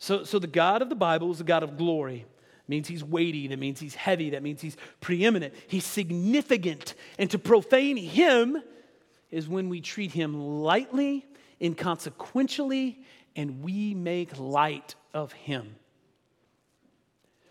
So, 0.00 0.24
so 0.24 0.38
the 0.38 0.46
God 0.46 0.80
of 0.80 0.88
the 0.88 0.96
Bible 0.96 1.30
is 1.30 1.40
a 1.40 1.44
God 1.44 1.62
of 1.62 1.76
glory. 1.76 2.20
It 2.20 2.68
means 2.68 2.88
he's 2.88 3.04
weighty, 3.04 3.46
that 3.48 3.58
means 3.58 3.78
he's 3.78 3.94
heavy, 3.94 4.30
that 4.30 4.42
means 4.42 4.62
he's 4.62 4.76
preeminent, 5.00 5.54
he's 5.68 5.84
significant. 5.84 6.94
And 7.18 7.30
to 7.30 7.38
profane 7.38 7.98
him 7.98 8.62
is 9.30 9.46
when 9.46 9.68
we 9.68 9.82
treat 9.82 10.10
him 10.10 10.62
lightly, 10.62 11.26
inconsequentially, 11.60 13.04
and 13.36 13.62
we 13.62 13.94
make 13.94 14.38
light 14.38 14.94
of 15.12 15.32
him. 15.32 15.76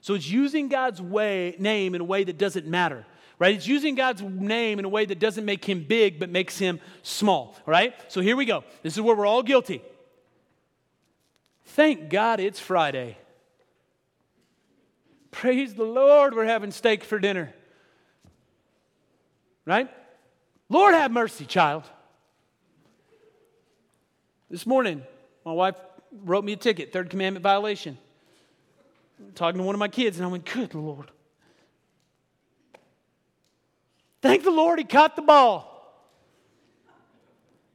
So 0.01 0.15
it's 0.15 0.27
using 0.27 0.69
God's 0.69 1.01
way, 1.01 1.55
name 1.59 1.93
in 1.93 2.01
a 2.01 2.05
way 2.05 2.23
that 2.25 2.37
doesn't 2.37 2.67
matter 2.67 3.05
right? 3.37 3.55
It's 3.55 3.67
using 3.67 3.95
God's 3.95 4.21
name 4.21 4.79
in 4.79 4.85
a 4.85 4.89
way 4.89 5.05
that 5.05 5.17
doesn't 5.17 5.45
make 5.45 5.63
him 5.63 5.85
big, 5.87 6.19
but 6.19 6.29
makes 6.29 6.57
him 6.59 6.81
small, 7.03 7.55
right? 7.65 7.95
So 8.11 8.19
here 8.19 8.35
we 8.35 8.43
go. 8.43 8.65
This 8.83 8.95
is 8.95 9.01
where 9.01 9.15
we're 9.15 9.25
all 9.25 9.43
guilty. 9.43 9.81
Thank 11.69 12.09
God 12.09 12.39
it's 12.39 12.59
Friday. 12.59 13.17
Praise 15.29 15.75
the 15.75 15.83
Lord, 15.83 16.33
we're 16.33 16.45
having 16.45 16.71
steak 16.71 17.03
for 17.03 17.19
dinner. 17.19 17.53
Right? 19.65 19.87
Lord 20.67 20.95
have 20.95 21.11
mercy, 21.11 21.45
child. 21.45 21.83
This 24.49 24.65
morning, 24.65 25.03
my 25.45 25.51
wife 25.51 25.75
wrote 26.23 26.43
me 26.43 26.53
a 26.53 26.57
ticket, 26.57 26.91
third 26.91 27.11
commandment 27.11 27.43
violation. 27.43 27.99
I'm 29.19 29.33
talking 29.33 29.59
to 29.59 29.63
one 29.63 29.75
of 29.75 29.79
my 29.79 29.89
kids, 29.89 30.17
and 30.17 30.25
I 30.25 30.29
went, 30.29 30.45
Good 30.45 30.73
Lord. 30.73 31.11
Thank 34.23 34.43
the 34.43 34.51
Lord 34.51 34.79
he 34.79 34.85
caught 34.85 35.15
the 35.15 35.21
ball. 35.21 35.67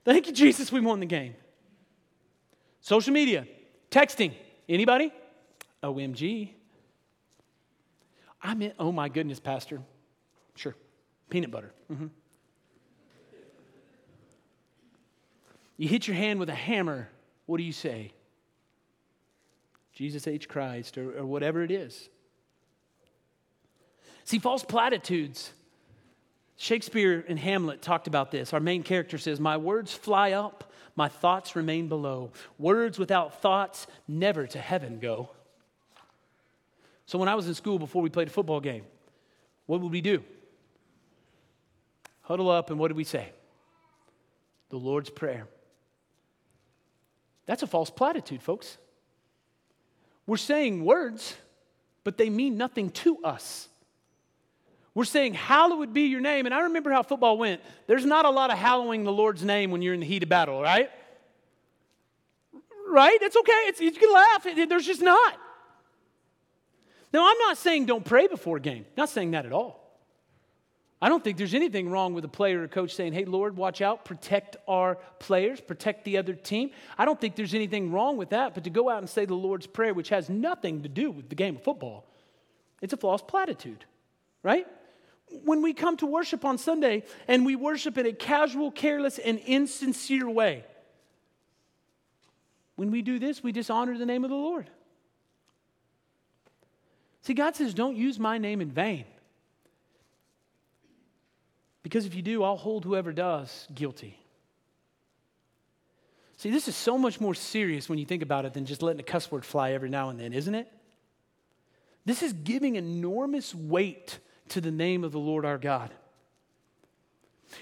Thank 0.04 0.26
you, 0.26 0.32
Jesus, 0.32 0.72
we 0.72 0.80
won 0.80 0.98
the 0.98 1.06
game. 1.06 1.36
Social 2.80 3.12
media, 3.12 3.46
texting. 3.94 4.32
Anybody? 4.68 5.12
OMG. 5.82 6.50
I 8.42 8.54
meant, 8.54 8.74
oh 8.78 8.92
my 8.92 9.08
goodness, 9.08 9.40
Pastor. 9.40 9.80
Sure. 10.56 10.74
Peanut 11.30 11.50
butter. 11.50 11.72
Mm-hmm. 11.90 12.06
You 15.76 15.88
hit 15.88 16.06
your 16.06 16.16
hand 16.16 16.38
with 16.40 16.48
a 16.48 16.54
hammer. 16.54 17.08
What 17.46 17.58
do 17.58 17.64
you 17.64 17.72
say? 17.72 18.12
Jesus 19.92 20.26
H. 20.26 20.48
Christ, 20.48 20.98
or, 20.98 21.18
or 21.18 21.26
whatever 21.26 21.62
it 21.62 21.70
is. 21.70 22.08
See, 24.24 24.38
false 24.38 24.64
platitudes 24.64 25.52
Shakespeare 26.56 27.20
in 27.20 27.36
Hamlet 27.36 27.82
talked 27.82 28.06
about 28.06 28.30
this. 28.30 28.52
Our 28.52 28.60
main 28.60 28.82
character 28.82 29.18
says, 29.18 29.40
My 29.40 29.56
words 29.56 29.92
fly 29.92 30.32
up, 30.32 30.72
my 30.96 31.08
thoughts 31.08 31.56
remain 31.56 31.88
below. 31.88 32.30
Words 32.58 32.98
without 32.98 33.40
thoughts 33.40 33.86
never 34.06 34.46
to 34.46 34.58
heaven 34.58 34.98
go. 35.00 35.30
So 37.06 37.18
when 37.18 37.28
I 37.28 37.34
was 37.34 37.48
in 37.48 37.54
school 37.54 37.78
before 37.78 38.02
we 38.02 38.10
played 38.10 38.28
a 38.28 38.30
football 38.30 38.60
game, 38.60 38.84
what 39.66 39.80
would 39.80 39.92
we 39.92 40.00
do? 40.00 40.22
Huddle 42.22 42.50
up, 42.50 42.70
and 42.70 42.78
what 42.78 42.88
did 42.88 42.96
we 42.96 43.04
say? 43.04 43.30
The 44.70 44.76
Lord's 44.76 45.10
Prayer. 45.10 45.46
That's 47.46 47.62
a 47.62 47.66
false 47.66 47.90
platitude, 47.90 48.42
folks. 48.42 48.78
We're 50.26 50.38
saying 50.38 50.84
words, 50.84 51.36
but 52.02 52.16
they 52.16 52.30
mean 52.30 52.56
nothing 52.56 52.90
to 52.90 53.18
us. 53.22 53.68
We're 54.94 55.04
saying, 55.04 55.34
Hallowed 55.34 55.92
be 55.92 56.02
your 56.02 56.20
name. 56.20 56.46
And 56.46 56.54
I 56.54 56.60
remember 56.60 56.90
how 56.90 57.02
football 57.02 57.36
went. 57.36 57.60
There's 57.86 58.04
not 58.04 58.24
a 58.24 58.30
lot 58.30 58.50
of 58.50 58.58
hallowing 58.58 59.04
the 59.04 59.12
Lord's 59.12 59.44
name 59.44 59.70
when 59.70 59.82
you're 59.82 59.94
in 59.94 60.00
the 60.00 60.06
heat 60.06 60.22
of 60.22 60.28
battle, 60.28 60.62
right? 60.62 60.90
Right? 62.88 63.18
It's 63.20 63.36
okay. 63.36 63.52
It's, 63.66 63.80
you 63.80 63.90
can 63.90 64.12
laugh. 64.12 64.46
There's 64.68 64.86
just 64.86 65.02
not. 65.02 65.36
Now, 67.12 67.28
I'm 67.28 67.38
not 67.38 67.58
saying 67.58 67.86
don't 67.86 68.04
pray 68.04 68.28
before 68.28 68.56
a 68.56 68.60
game. 68.60 68.86
Not 68.96 69.08
saying 69.08 69.32
that 69.32 69.46
at 69.46 69.52
all. 69.52 69.84
I 71.02 71.08
don't 71.08 71.22
think 71.22 71.36
there's 71.36 71.54
anything 71.54 71.90
wrong 71.90 72.14
with 72.14 72.24
a 72.24 72.28
player 72.28 72.62
or 72.62 72.68
coach 72.68 72.94
saying, 72.94 73.12
hey, 73.12 73.24
Lord, 73.24 73.56
watch 73.56 73.82
out, 73.82 74.04
protect 74.04 74.56
our 74.66 74.96
players, 75.18 75.60
protect 75.60 76.04
the 76.04 76.16
other 76.16 76.32
team. 76.32 76.70
I 76.96 77.04
don't 77.04 77.20
think 77.20 77.36
there's 77.36 77.52
anything 77.52 77.92
wrong 77.92 78.16
with 78.16 78.30
that, 78.30 78.54
but 78.54 78.64
to 78.64 78.70
go 78.70 78.88
out 78.88 78.98
and 78.98 79.10
say 79.10 79.26
the 79.26 79.34
Lord's 79.34 79.66
Prayer, 79.66 79.92
which 79.92 80.08
has 80.08 80.30
nothing 80.30 80.82
to 80.82 80.88
do 80.88 81.10
with 81.10 81.28
the 81.28 81.34
game 81.34 81.56
of 81.56 81.62
football, 81.62 82.06
it's 82.80 82.94
a 82.94 82.96
false 82.96 83.20
platitude, 83.20 83.84
right? 84.42 84.66
When 85.30 85.62
we 85.62 85.72
come 85.72 85.96
to 85.98 86.06
worship 86.06 86.44
on 86.44 86.58
Sunday 86.58 87.04
and 87.28 87.44
we 87.44 87.56
worship 87.56 87.98
in 87.98 88.06
a 88.06 88.12
casual, 88.12 88.70
careless, 88.70 89.18
and 89.18 89.38
insincere 89.40 90.28
way, 90.28 90.64
when 92.76 92.90
we 92.90 93.02
do 93.02 93.18
this, 93.18 93.42
we 93.42 93.52
dishonor 93.52 93.96
the 93.96 94.06
name 94.06 94.24
of 94.24 94.30
the 94.30 94.36
Lord. 94.36 94.68
See, 97.22 97.34
God 97.34 97.56
says, 97.56 97.72
don't 97.72 97.96
use 97.96 98.18
my 98.18 98.38
name 98.38 98.60
in 98.60 98.70
vain. 98.70 99.04
Because 101.82 102.06
if 102.06 102.14
you 102.14 102.22
do, 102.22 102.42
I'll 102.42 102.56
hold 102.56 102.84
whoever 102.84 103.12
does 103.12 103.68
guilty. 103.74 104.18
See, 106.36 106.50
this 106.50 106.66
is 106.66 106.74
so 106.74 106.98
much 106.98 107.20
more 107.20 107.34
serious 107.34 107.88
when 107.88 107.98
you 107.98 108.04
think 108.04 108.22
about 108.22 108.44
it 108.44 108.54
than 108.54 108.66
just 108.66 108.82
letting 108.82 109.00
a 109.00 109.04
cuss 109.04 109.30
word 109.30 109.44
fly 109.44 109.72
every 109.72 109.88
now 109.88 110.08
and 110.10 110.18
then, 110.18 110.32
isn't 110.32 110.54
it? 110.54 110.70
This 112.04 112.22
is 112.22 112.32
giving 112.32 112.76
enormous 112.76 113.54
weight 113.54 114.18
to 114.48 114.60
the 114.60 114.70
name 114.70 115.04
of 115.04 115.12
the 115.12 115.18
Lord 115.18 115.44
our 115.44 115.58
God. 115.58 115.90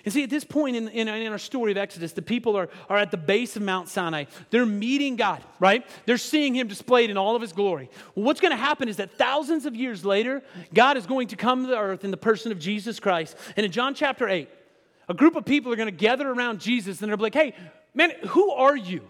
And 0.04 0.12
see, 0.12 0.22
at 0.22 0.30
this 0.30 0.44
point 0.44 0.76
in, 0.76 0.88
in, 0.88 1.08
in, 1.08 1.32
our 1.32 1.38
story 1.38 1.70
of 1.70 1.78
Exodus, 1.78 2.12
the 2.12 2.22
people 2.22 2.56
are, 2.56 2.68
are 2.88 2.98
at 2.98 3.10
the 3.10 3.16
base 3.16 3.56
of 3.56 3.62
Mount 3.62 3.88
Sinai. 3.88 4.24
They're 4.50 4.66
meeting 4.66 5.16
God, 5.16 5.42
right? 5.60 5.86
They're 6.06 6.16
seeing 6.16 6.54
Him 6.54 6.66
displayed 6.66 7.10
in 7.10 7.16
all 7.16 7.36
of 7.36 7.42
His 7.42 7.52
glory. 7.52 7.90
Well, 8.14 8.24
what's 8.24 8.40
going 8.40 8.52
to 8.52 8.56
happen 8.56 8.88
is 8.88 8.96
that 8.96 9.12
thousands 9.18 9.66
of 9.66 9.76
years 9.76 10.04
later, 10.04 10.42
God 10.72 10.96
is 10.96 11.06
going 11.06 11.28
to 11.28 11.36
come 11.36 11.62
to 11.64 11.70
the 11.70 11.78
earth 11.78 12.04
in 12.04 12.10
the 12.10 12.16
person 12.16 12.52
of 12.52 12.58
Jesus 12.58 13.00
Christ. 13.00 13.36
And 13.56 13.66
in 13.66 13.72
John 13.72 13.94
chapter 13.94 14.28
8, 14.28 14.48
a 15.08 15.14
group 15.14 15.36
of 15.36 15.44
people 15.44 15.72
are 15.72 15.76
going 15.76 15.86
to 15.86 15.92
gather 15.92 16.30
around 16.30 16.60
Jesus 16.60 17.02
and 17.02 17.10
they're 17.10 17.16
like, 17.16 17.34
hey, 17.34 17.54
man, 17.94 18.12
who 18.28 18.50
are 18.50 18.76
you? 18.76 19.02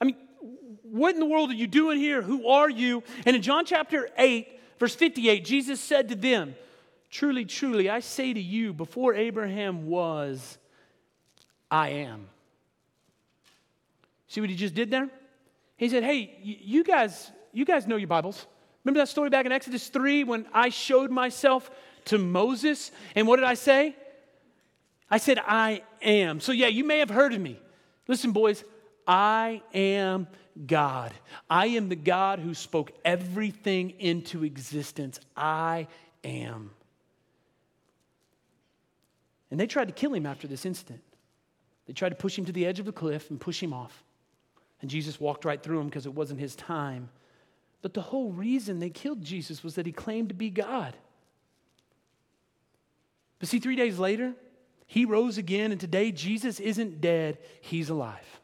I 0.00 0.04
mean, 0.04 0.16
what 0.82 1.14
in 1.14 1.20
the 1.20 1.26
world 1.26 1.50
are 1.50 1.54
you 1.54 1.66
doing 1.66 1.98
here? 1.98 2.22
Who 2.22 2.48
are 2.48 2.70
you? 2.70 3.02
And 3.24 3.36
in 3.36 3.42
John 3.42 3.64
chapter 3.64 4.08
8, 4.16 4.48
verse 4.78 4.94
58, 4.94 5.44
Jesus 5.44 5.80
said 5.80 6.08
to 6.08 6.14
them, 6.14 6.54
Truly, 7.16 7.46
truly, 7.46 7.88
I 7.88 8.00
say 8.00 8.34
to 8.34 8.40
you, 8.40 8.74
before 8.74 9.14
Abraham 9.14 9.86
was, 9.86 10.58
I 11.70 11.88
am. 11.88 12.28
See 14.28 14.42
what 14.42 14.50
he 14.50 14.54
just 14.56 14.74
did 14.74 14.90
there? 14.90 15.08
He 15.78 15.88
said, 15.88 16.04
Hey, 16.04 16.36
you 16.42 16.84
guys, 16.84 17.32
you 17.54 17.64
guys 17.64 17.86
know 17.86 17.96
your 17.96 18.06
Bibles. 18.06 18.44
Remember 18.84 19.00
that 19.00 19.08
story 19.08 19.30
back 19.30 19.46
in 19.46 19.52
Exodus 19.52 19.88
3 19.88 20.24
when 20.24 20.44
I 20.52 20.68
showed 20.68 21.10
myself 21.10 21.70
to 22.04 22.18
Moses? 22.18 22.90
And 23.14 23.26
what 23.26 23.36
did 23.36 23.46
I 23.46 23.54
say? 23.54 23.96
I 25.10 25.16
said, 25.16 25.38
I 25.38 25.80
am. 26.02 26.38
So, 26.38 26.52
yeah, 26.52 26.66
you 26.66 26.84
may 26.84 26.98
have 26.98 27.08
heard 27.08 27.32
of 27.32 27.40
me. 27.40 27.58
Listen, 28.08 28.32
boys, 28.32 28.62
I 29.06 29.62
am 29.72 30.26
God. 30.66 31.14
I 31.48 31.68
am 31.68 31.88
the 31.88 31.96
God 31.96 32.40
who 32.40 32.52
spoke 32.52 32.92
everything 33.06 33.94
into 34.00 34.44
existence. 34.44 35.18
I 35.34 35.88
am. 36.22 36.72
And 39.50 39.60
they 39.60 39.66
tried 39.66 39.88
to 39.88 39.94
kill 39.94 40.14
him 40.14 40.26
after 40.26 40.46
this 40.46 40.66
incident. 40.66 41.02
They 41.86 41.92
tried 41.92 42.10
to 42.10 42.16
push 42.16 42.36
him 42.36 42.44
to 42.46 42.52
the 42.52 42.66
edge 42.66 42.80
of 42.80 42.86
the 42.86 42.92
cliff 42.92 43.30
and 43.30 43.40
push 43.40 43.62
him 43.62 43.72
off. 43.72 44.04
And 44.80 44.90
Jesus 44.90 45.20
walked 45.20 45.44
right 45.44 45.62
through 45.62 45.80
him 45.80 45.86
because 45.86 46.06
it 46.06 46.14
wasn't 46.14 46.40
his 46.40 46.56
time. 46.56 47.08
But 47.82 47.94
the 47.94 48.02
whole 48.02 48.32
reason 48.32 48.78
they 48.78 48.90
killed 48.90 49.22
Jesus 49.22 49.62
was 49.62 49.76
that 49.76 49.86
he 49.86 49.92
claimed 49.92 50.28
to 50.30 50.34
be 50.34 50.50
God. 50.50 50.96
But 53.38 53.48
see, 53.48 53.58
three 53.58 53.76
days 53.76 53.98
later, 53.98 54.34
he 54.86 55.04
rose 55.04 55.38
again, 55.38 55.72
and 55.72 55.80
today 55.80 56.10
Jesus 56.10 56.60
isn't 56.60 57.00
dead, 57.00 57.38
he's 57.60 57.90
alive. 57.90 58.40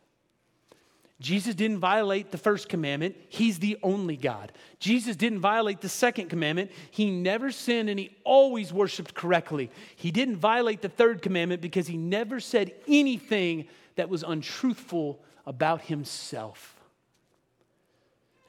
Jesus 1.22 1.54
didn't 1.54 1.78
violate 1.78 2.32
the 2.32 2.38
first 2.38 2.68
commandment. 2.68 3.14
He's 3.28 3.61
the 3.61 3.78
only 3.82 4.16
God. 4.16 4.50
Jesus 4.80 5.14
didn't 5.14 5.38
violate 5.38 5.80
the 5.80 5.88
second 5.88 6.28
commandment. 6.28 6.72
He 6.90 7.11
never 7.11 7.52
sinned 7.52 7.88
and 7.88 7.98
he 7.98 8.11
always 8.24 8.72
worshiped 8.72 9.14
correctly. 9.14 9.70
He 9.94 10.11
didn't 10.11 10.37
violate 10.37 10.82
the 10.82 10.88
third 10.88 11.22
commandment 11.22 11.62
because 11.62 11.87
he 11.87 11.96
never 11.96 12.40
said 12.40 12.72
anything 12.88 13.68
that 13.94 14.08
was 14.08 14.24
untruthful 14.24 15.22
about 15.46 15.82
himself. 15.82 16.74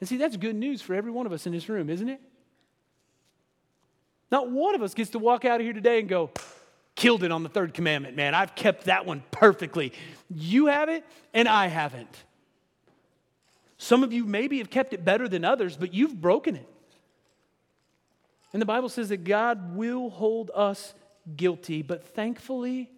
And 0.00 0.08
see, 0.08 0.16
that's 0.16 0.36
good 0.36 0.56
news 0.56 0.82
for 0.82 0.94
every 0.94 1.12
one 1.12 1.26
of 1.26 1.32
us 1.32 1.46
in 1.46 1.52
this 1.52 1.68
room, 1.68 1.88
isn't 1.88 2.08
it? 2.08 2.20
Not 4.32 4.50
one 4.50 4.74
of 4.74 4.82
us 4.82 4.94
gets 4.94 5.10
to 5.10 5.20
walk 5.20 5.44
out 5.44 5.60
of 5.60 5.64
here 5.64 5.72
today 5.72 6.00
and 6.00 6.08
go, 6.08 6.30
killed 6.96 7.22
it 7.22 7.30
on 7.30 7.44
the 7.44 7.48
third 7.48 7.72
commandment, 7.72 8.16
man. 8.16 8.34
I've 8.34 8.56
kept 8.56 8.86
that 8.86 9.06
one 9.06 9.22
perfectly. 9.30 9.92
You 10.28 10.66
have 10.66 10.88
it, 10.88 11.04
and 11.32 11.46
I 11.46 11.68
haven't. 11.68 12.24
Some 13.78 14.02
of 14.02 14.12
you 14.12 14.24
maybe 14.24 14.58
have 14.58 14.70
kept 14.70 14.92
it 14.92 15.04
better 15.04 15.28
than 15.28 15.44
others, 15.44 15.76
but 15.76 15.92
you've 15.92 16.20
broken 16.20 16.56
it. 16.56 16.68
And 18.52 18.62
the 18.62 18.66
Bible 18.66 18.88
says 18.88 19.08
that 19.08 19.24
God 19.24 19.76
will 19.76 20.10
hold 20.10 20.50
us 20.54 20.94
guilty, 21.36 21.82
but 21.82 22.04
thankfully, 22.14 22.90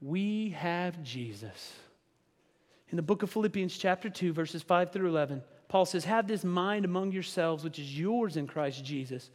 we 0.00 0.50
have 0.50 1.02
Jesus. 1.02 1.74
In 2.90 2.96
the 2.96 3.02
book 3.02 3.22
of 3.22 3.30
Philippians, 3.30 3.76
chapter 3.76 4.08
2, 4.08 4.32
verses 4.32 4.62
5 4.62 4.92
through 4.92 5.08
11, 5.08 5.42
Paul 5.68 5.84
says, 5.84 6.04
Have 6.04 6.28
this 6.28 6.44
mind 6.44 6.84
among 6.84 7.12
yourselves, 7.12 7.64
which 7.64 7.78
is 7.78 7.98
yours 7.98 8.36
in 8.36 8.46
Christ 8.46 8.84
Jesus, 8.84 9.30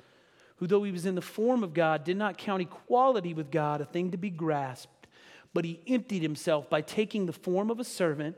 who, 0.56 0.68
though 0.68 0.84
he 0.84 0.92
was 0.92 1.06
in 1.06 1.16
the 1.16 1.22
form 1.22 1.64
of 1.64 1.74
God, 1.74 2.04
did 2.04 2.18
not 2.18 2.38
count 2.38 2.62
equality 2.62 3.34
with 3.34 3.52
God 3.52 3.82
a 3.82 3.86
thing 3.86 4.12
to 4.12 4.18
be 4.18 4.30
grasped, 4.30 5.08
but 5.54 5.66
he 5.66 5.82
emptied 5.88 6.22
himself 6.22 6.70
by 6.70 6.82
taking 6.82 7.26
the 7.26 7.34
form 7.34 7.70
of 7.70 7.80
a 7.80 7.84
servant. 7.84 8.38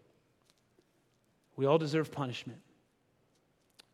We 1.61 1.67
all 1.67 1.77
deserve 1.77 2.11
punishment. 2.11 2.59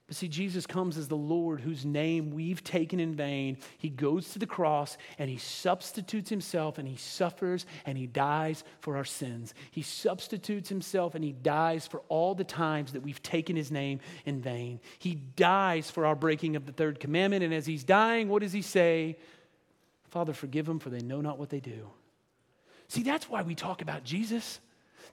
But 0.08 0.16
see, 0.16 0.30
Jesus 0.30 0.66
comes 0.66 0.98
as 0.98 1.10
the 1.10 1.18
Lord 1.18 1.60
whose 1.60 1.86
name 1.86 2.32
we've 2.32 2.64
taken 2.64 2.98
in 2.98 3.14
vain. 3.14 3.58
He 3.78 3.90
goes 3.90 4.30
to 4.30 4.40
the 4.40 4.46
cross 4.46 4.98
and 5.20 5.30
he 5.30 5.36
substitutes 5.36 6.30
himself 6.30 6.78
and 6.78 6.88
he 6.88 6.96
suffers 6.96 7.66
and 7.86 7.98
he 7.98 8.08
dies 8.08 8.64
for 8.80 8.96
our 8.96 9.04
sins. 9.04 9.54
He 9.70 9.82
substitutes 9.82 10.70
himself 10.70 11.14
and 11.14 11.26
he 11.26 11.34
dies 11.34 11.86
for 11.86 12.04
all 12.08 12.36
the 12.36 12.46
times 12.46 12.94
that 12.94 13.04
we've 13.04 13.22
taken 13.22 13.58
his 13.58 13.70
name 13.70 14.00
in 14.24 14.40
vain. 14.40 14.80
He 14.98 15.16
dies 15.16 15.92
for 15.92 16.06
our 16.06 16.16
breaking 16.16 16.56
of 16.56 16.66
the 16.66 16.72
third 16.72 17.02
commandment. 17.02 17.44
And 17.44 17.54
as 17.54 17.66
he's 17.66 17.84
dying, 17.84 18.30
what 18.30 18.44
does 18.44 18.54
he 18.54 18.62
say? 18.62 19.18
Father, 20.08 20.32
forgive 20.32 20.68
them, 20.68 20.80
for 20.80 20.90
they 20.90 21.02
know 21.02 21.20
not 21.20 21.38
what 21.38 21.50
they 21.50 21.60
do. 21.60 21.90
See, 22.88 23.04
that's 23.04 23.30
why 23.30 23.42
we 23.42 23.56
talk 23.56 23.82
about 23.82 24.06
Jesus. 24.06 24.62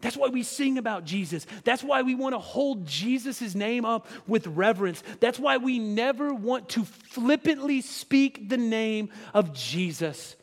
That's 0.04 0.18
why 0.18 0.28
we 0.28 0.42
sing 0.42 0.76
about 0.76 1.06
Jesus. 1.06 1.46
That's 1.64 1.82
why 1.82 2.02
we 2.02 2.14
want 2.14 2.34
to 2.34 2.38
hold 2.38 2.86
Jesus' 2.86 3.54
name 3.54 3.86
up 3.86 4.06
with 4.26 4.46
reverence. 4.46 5.02
That's 5.18 5.38
why 5.38 5.56
we 5.56 5.78
never 5.78 6.34
want 6.34 6.68
to 6.70 6.84
flippantly 6.84 7.80
speak 7.80 8.50
the 8.50 8.58
name 8.58 9.08
of 9.32 9.54
Jesus. 9.54 10.36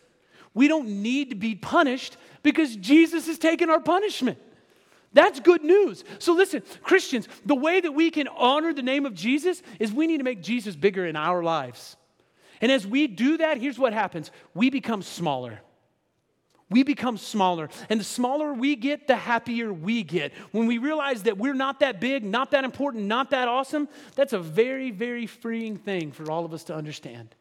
We 0.56 0.68
don't 0.68 1.04
need 1.04 1.30
to 1.30 1.36
be 1.36 1.54
punished 1.54 2.18
because 2.42 2.76
Jesus 2.76 3.28
has 3.28 3.38
taken 3.38 3.70
our 3.70 3.80
punishment. 3.80 4.40
That's 5.14 5.40
good 5.40 5.64
news. 5.64 6.04
So, 6.18 6.34
listen, 6.34 6.64
Christians, 6.82 7.28
the 7.46 7.54
way 7.54 7.82
that 7.82 7.92
we 7.92 8.10
can 8.10 8.28
honor 8.30 8.74
the 8.74 8.82
name 8.82 9.06
of 9.06 9.14
Jesus 9.14 9.62
is 9.80 9.94
we 9.94 10.08
need 10.08 10.18
to 10.18 10.24
make 10.24 10.42
Jesus 10.42 10.76
bigger 10.76 11.06
in 11.06 11.16
our 11.16 11.44
lives. 11.44 11.98
And 12.62 12.72
as 12.72 12.88
we 12.88 13.06
do 13.06 13.38
that, 13.38 13.60
here's 13.60 13.78
what 13.78 13.94
happens 13.94 14.32
we 14.56 14.72
become 14.72 15.04
smaller 15.04 15.62
we 16.72 16.84
become 16.84 17.18
smaller. 17.18 17.70
And 17.90 18.00
the 18.00 18.06
smaller 18.06 18.54
we 18.54 18.78
get, 18.78 19.06
the 19.06 19.18
happier 19.18 19.74
we 19.74 20.04
get. 20.04 20.32
When 20.52 20.68
we 20.68 20.78
realize 20.78 21.24
that 21.24 21.38
we're 21.38 21.54
not 21.54 21.82
that 21.82 22.00
big, 22.00 22.24
not 22.24 22.52
that 22.52 22.64
important, 22.64 23.04
not 23.06 23.32
that 23.32 23.50
awesome, 23.50 23.90
that's 24.16 24.32
a 24.32 24.40
very, 24.40 24.90
very 24.90 25.28
freeing 25.28 25.76
thing 25.76 26.14
for 26.14 26.32
all 26.32 26.46
of 26.46 26.54
us 26.54 26.64
to 26.66 26.76
understand. 26.76 27.36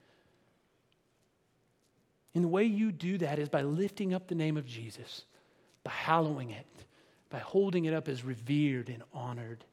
And 2.34 2.42
the 2.44 2.48
way 2.48 2.64
you 2.64 2.90
do 2.90 3.18
that 3.18 3.38
is 3.38 3.48
by 3.48 3.62
lifting 3.62 4.12
up 4.12 4.26
the 4.26 4.34
name 4.34 4.56
of 4.56 4.66
Jesus, 4.66 5.24
by 5.84 5.92
hallowing 5.92 6.50
it, 6.50 6.66
by 7.30 7.38
holding 7.38 7.84
it 7.84 7.94
up 7.94 8.08
as 8.08 8.24
revered 8.24 8.88
and 8.88 9.02
honored. 9.14 9.64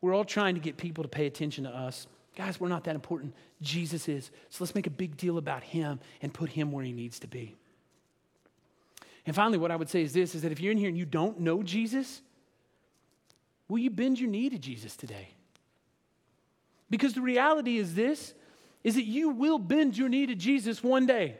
We're 0.00 0.14
all 0.14 0.24
trying 0.24 0.54
to 0.54 0.60
get 0.60 0.76
people 0.76 1.02
to 1.02 1.08
pay 1.08 1.26
attention 1.26 1.64
to 1.64 1.70
us. 1.70 2.06
Guys, 2.36 2.60
we're 2.60 2.68
not 2.68 2.84
that 2.84 2.94
important. 2.94 3.34
Jesus 3.60 4.08
is. 4.08 4.30
So 4.50 4.62
let's 4.62 4.74
make 4.74 4.86
a 4.86 4.90
big 4.90 5.16
deal 5.16 5.36
about 5.36 5.64
him 5.64 5.98
and 6.22 6.32
put 6.32 6.50
him 6.50 6.70
where 6.70 6.84
he 6.84 6.92
needs 6.92 7.18
to 7.20 7.26
be. 7.26 7.56
And 9.26 9.34
finally, 9.34 9.58
what 9.58 9.70
I 9.70 9.76
would 9.76 9.88
say 9.88 10.02
is 10.02 10.12
this 10.12 10.34
is 10.34 10.42
that 10.42 10.52
if 10.52 10.60
you're 10.60 10.72
in 10.72 10.78
here 10.78 10.88
and 10.88 10.98
you 10.98 11.06
don't 11.06 11.40
know 11.40 11.62
Jesus, 11.62 12.20
will 13.68 13.78
you 13.78 13.90
bend 13.90 14.20
your 14.20 14.28
knee 14.28 14.50
to 14.50 14.58
Jesus 14.58 14.96
today? 14.96 15.28
Because 16.90 17.14
the 17.14 17.22
reality 17.22 17.78
is 17.78 17.94
this 17.94 18.34
is 18.82 18.96
that 18.96 19.04
you 19.04 19.30
will 19.30 19.58
bend 19.58 19.96
your 19.96 20.10
knee 20.10 20.26
to 20.26 20.34
Jesus 20.34 20.82
one 20.82 21.06
day. 21.06 21.38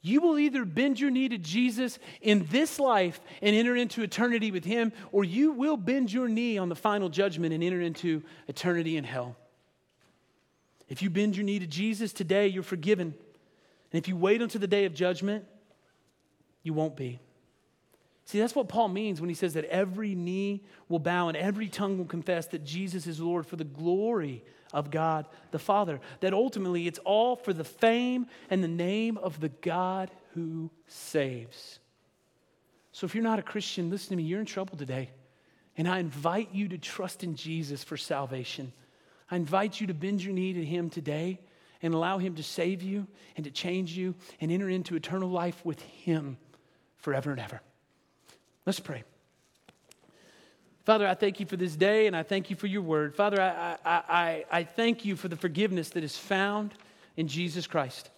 You 0.00 0.20
will 0.20 0.38
either 0.38 0.64
bend 0.64 1.00
your 1.00 1.10
knee 1.10 1.28
to 1.28 1.38
Jesus 1.38 1.98
in 2.20 2.46
this 2.50 2.78
life 2.78 3.20
and 3.42 3.56
enter 3.56 3.74
into 3.74 4.02
eternity 4.02 4.52
with 4.52 4.64
Him, 4.64 4.92
or 5.10 5.24
you 5.24 5.50
will 5.50 5.76
bend 5.76 6.12
your 6.12 6.28
knee 6.28 6.58
on 6.58 6.68
the 6.68 6.76
final 6.76 7.08
judgment 7.08 7.52
and 7.52 7.64
enter 7.64 7.80
into 7.80 8.22
eternity 8.46 8.96
in 8.96 9.02
hell. 9.02 9.34
If 10.88 11.02
you 11.02 11.10
bend 11.10 11.36
your 11.36 11.44
knee 11.44 11.58
to 11.58 11.66
Jesus 11.66 12.12
today, 12.12 12.46
you're 12.46 12.62
forgiven. 12.62 13.14
And 13.92 13.98
if 13.98 14.06
you 14.06 14.16
wait 14.16 14.40
until 14.40 14.60
the 14.60 14.68
day 14.68 14.84
of 14.84 14.94
judgment, 14.94 15.44
you 16.66 16.74
won't 16.74 16.96
be. 16.96 17.20
See, 18.26 18.40
that's 18.40 18.56
what 18.56 18.68
Paul 18.68 18.88
means 18.88 19.20
when 19.20 19.30
he 19.30 19.36
says 19.36 19.54
that 19.54 19.64
every 19.66 20.16
knee 20.16 20.64
will 20.88 20.98
bow 20.98 21.28
and 21.28 21.36
every 21.36 21.68
tongue 21.68 21.96
will 21.96 22.06
confess 22.06 22.48
that 22.48 22.64
Jesus 22.64 23.06
is 23.06 23.20
Lord 23.20 23.46
for 23.46 23.54
the 23.54 23.62
glory 23.62 24.44
of 24.72 24.90
God 24.90 25.26
the 25.52 25.60
Father. 25.60 26.00
That 26.20 26.34
ultimately 26.34 26.88
it's 26.88 26.98
all 27.04 27.36
for 27.36 27.52
the 27.52 27.64
fame 27.64 28.26
and 28.50 28.64
the 28.64 28.68
name 28.68 29.16
of 29.16 29.40
the 29.40 29.48
God 29.48 30.10
who 30.34 30.70
saves. 30.88 31.78
So 32.90 33.04
if 33.04 33.14
you're 33.14 33.22
not 33.22 33.38
a 33.38 33.42
Christian, 33.42 33.90
listen 33.90 34.10
to 34.10 34.16
me, 34.16 34.24
you're 34.24 34.40
in 34.40 34.46
trouble 34.46 34.76
today. 34.76 35.10
And 35.76 35.86
I 35.86 36.00
invite 36.00 36.52
you 36.52 36.66
to 36.68 36.78
trust 36.78 37.22
in 37.22 37.36
Jesus 37.36 37.84
for 37.84 37.96
salvation. 37.96 38.72
I 39.30 39.36
invite 39.36 39.80
you 39.80 39.86
to 39.86 39.94
bend 39.94 40.24
your 40.24 40.34
knee 40.34 40.52
to 40.54 40.64
Him 40.64 40.90
today 40.90 41.38
and 41.80 41.94
allow 41.94 42.18
Him 42.18 42.34
to 42.36 42.42
save 42.42 42.82
you 42.82 43.06
and 43.36 43.44
to 43.44 43.52
change 43.52 43.96
you 43.96 44.16
and 44.40 44.50
enter 44.50 44.68
into 44.68 44.96
eternal 44.96 45.28
life 45.28 45.64
with 45.64 45.80
Him 45.82 46.38
forever 47.06 47.30
and 47.30 47.38
ever. 47.38 47.60
Let's 48.66 48.80
pray. 48.80 49.04
Father, 50.84 51.06
I 51.06 51.14
thank 51.14 51.38
you 51.38 51.46
for 51.46 51.56
this 51.56 51.76
day 51.76 52.08
and 52.08 52.16
I 52.16 52.24
thank 52.24 52.50
you 52.50 52.56
for 52.56 52.66
your 52.66 52.82
word. 52.82 53.14
Father, 53.14 53.40
I, 53.40 53.76
I, 53.84 54.02
I, 54.08 54.44
I 54.50 54.64
thank 54.64 55.04
you 55.04 55.14
for 55.14 55.28
the 55.28 55.36
forgiveness 55.36 55.90
that 55.90 56.02
is 56.02 56.18
found 56.18 56.74
in 57.16 57.28
Jesus 57.28 57.68
Christ. 57.68 58.10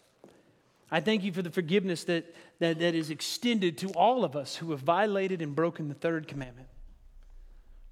I 0.90 1.00
thank 1.00 1.22
you 1.22 1.32
for 1.32 1.42
the 1.42 1.50
forgiveness 1.50 2.04
that, 2.04 2.34
that, 2.60 2.78
that 2.78 2.94
is 2.94 3.10
extended 3.10 3.76
to 3.76 3.90
all 3.90 4.24
of 4.24 4.34
us 4.34 4.56
who 4.56 4.70
have 4.70 4.80
violated 4.80 5.42
and 5.42 5.54
broken 5.54 5.88
the 5.88 5.94
third 5.94 6.26
commandment. 6.26 6.68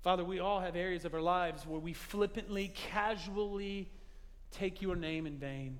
Father, 0.00 0.24
we 0.24 0.38
all 0.38 0.60
have 0.60 0.76
areas 0.76 1.04
of 1.04 1.12
our 1.12 1.20
lives 1.20 1.66
where 1.66 1.78
we 1.78 1.92
flippantly, 1.92 2.72
casually 2.74 3.90
take 4.50 4.80
your 4.80 4.96
name 4.96 5.26
in 5.26 5.36
vain. 5.36 5.78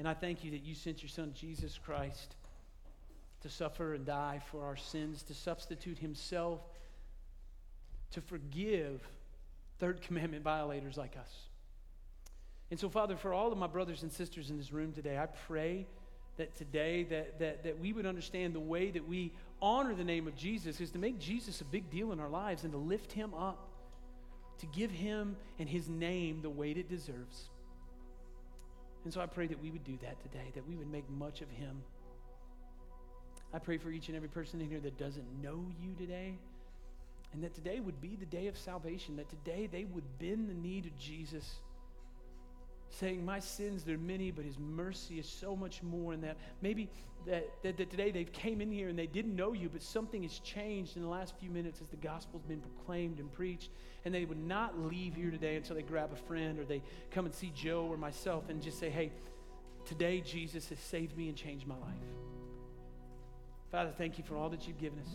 And 0.00 0.08
I 0.08 0.14
thank 0.14 0.44
you 0.44 0.52
that 0.52 0.64
you 0.64 0.74
sent 0.74 1.02
your 1.02 1.10
son, 1.10 1.34
Jesus 1.38 1.78
Christ, 1.78 2.34
to 3.42 3.50
suffer 3.50 3.92
and 3.92 4.06
die 4.06 4.40
for 4.50 4.64
our 4.64 4.74
sins, 4.74 5.22
to 5.24 5.34
substitute 5.34 5.98
himself, 5.98 6.60
to 8.12 8.22
forgive 8.22 9.06
third 9.78 10.00
commandment 10.06 10.42
violators 10.42 10.96
like 10.96 11.18
us. 11.18 11.30
And 12.70 12.80
so, 12.80 12.88
Father, 12.88 13.14
for 13.14 13.34
all 13.34 13.52
of 13.52 13.58
my 13.58 13.66
brothers 13.66 14.02
and 14.02 14.10
sisters 14.10 14.48
in 14.48 14.56
this 14.56 14.72
room 14.72 14.94
today, 14.94 15.18
I 15.18 15.26
pray 15.26 15.86
that 16.38 16.56
today 16.56 17.02
that, 17.02 17.38
that, 17.38 17.64
that 17.64 17.78
we 17.78 17.92
would 17.92 18.06
understand 18.06 18.54
the 18.54 18.60
way 18.60 18.90
that 18.90 19.06
we 19.06 19.34
honor 19.60 19.94
the 19.94 20.02
name 20.02 20.26
of 20.26 20.34
Jesus 20.34 20.80
is 20.80 20.90
to 20.92 20.98
make 20.98 21.18
Jesus 21.18 21.60
a 21.60 21.64
big 21.66 21.90
deal 21.90 22.10
in 22.12 22.20
our 22.20 22.30
lives 22.30 22.64
and 22.64 22.72
to 22.72 22.78
lift 22.78 23.12
him 23.12 23.34
up, 23.34 23.68
to 24.60 24.66
give 24.66 24.92
him 24.92 25.36
and 25.58 25.68
his 25.68 25.90
name 25.90 26.40
the 26.40 26.48
weight 26.48 26.78
it 26.78 26.88
deserves. 26.88 27.49
And 29.04 29.12
so 29.12 29.20
I 29.20 29.26
pray 29.26 29.46
that 29.46 29.60
we 29.62 29.70
would 29.70 29.84
do 29.84 29.98
that 30.02 30.20
today, 30.20 30.50
that 30.54 30.68
we 30.68 30.76
would 30.76 30.90
make 30.90 31.08
much 31.10 31.40
of 31.40 31.48
him. 31.50 31.82
I 33.52 33.58
pray 33.58 33.78
for 33.78 33.90
each 33.90 34.08
and 34.08 34.16
every 34.16 34.28
person 34.28 34.60
in 34.60 34.68
here 34.68 34.80
that 34.80 34.98
doesn't 34.98 35.42
know 35.42 35.64
you 35.80 35.94
today, 35.98 36.38
and 37.32 37.42
that 37.42 37.54
today 37.54 37.80
would 37.80 38.00
be 38.00 38.16
the 38.16 38.26
day 38.26 38.46
of 38.46 38.56
salvation, 38.56 39.16
that 39.16 39.28
today 39.28 39.68
they 39.70 39.84
would 39.84 40.18
bend 40.18 40.48
the 40.48 40.54
knee 40.54 40.80
to 40.80 40.90
Jesus 40.98 41.56
saying, 42.90 43.24
My 43.24 43.38
sins, 43.38 43.84
they're 43.84 43.98
many, 43.98 44.30
but 44.30 44.44
his 44.44 44.58
mercy 44.58 45.18
is 45.18 45.26
so 45.26 45.56
much 45.56 45.82
more. 45.82 46.12
And 46.12 46.22
that 46.24 46.36
maybe 46.60 46.90
that, 47.26 47.50
that, 47.62 47.76
that, 47.76 47.90
today 47.90 48.10
they've 48.10 48.32
came 48.32 48.60
in 48.60 48.70
here 48.70 48.88
and 48.88 48.98
they 48.98 49.06
didn't 49.06 49.36
know 49.36 49.52
you, 49.52 49.68
but 49.68 49.82
something 49.82 50.22
has 50.22 50.38
changed 50.38 50.96
in 50.96 51.02
the 51.02 51.08
last 51.08 51.34
few 51.38 51.50
minutes 51.50 51.80
as 51.80 51.88
the 51.88 51.96
gospel's 51.96 52.42
been 52.44 52.60
proclaimed 52.60 53.18
and 53.18 53.32
preached. 53.32 53.70
And 54.04 54.14
they 54.14 54.24
would 54.24 54.42
not 54.42 54.78
leave 54.78 55.14
here 55.14 55.30
today 55.30 55.56
until 55.56 55.76
they 55.76 55.82
grab 55.82 56.10
a 56.12 56.16
friend 56.16 56.58
or 56.58 56.64
they 56.64 56.82
come 57.10 57.26
and 57.26 57.34
see 57.34 57.52
Joe 57.54 57.86
or 57.90 57.96
myself 57.96 58.48
and 58.48 58.62
just 58.62 58.78
say, 58.78 58.90
Hey, 58.90 59.12
today 59.84 60.20
Jesus 60.20 60.68
has 60.68 60.78
saved 60.78 61.16
me 61.16 61.28
and 61.28 61.36
changed 61.36 61.66
my 61.66 61.76
life. 61.76 61.84
Father, 63.70 63.92
thank 63.96 64.18
you 64.18 64.24
for 64.24 64.36
all 64.36 64.48
that 64.48 64.66
you've 64.66 64.80
given 64.80 64.98
us. 64.98 65.10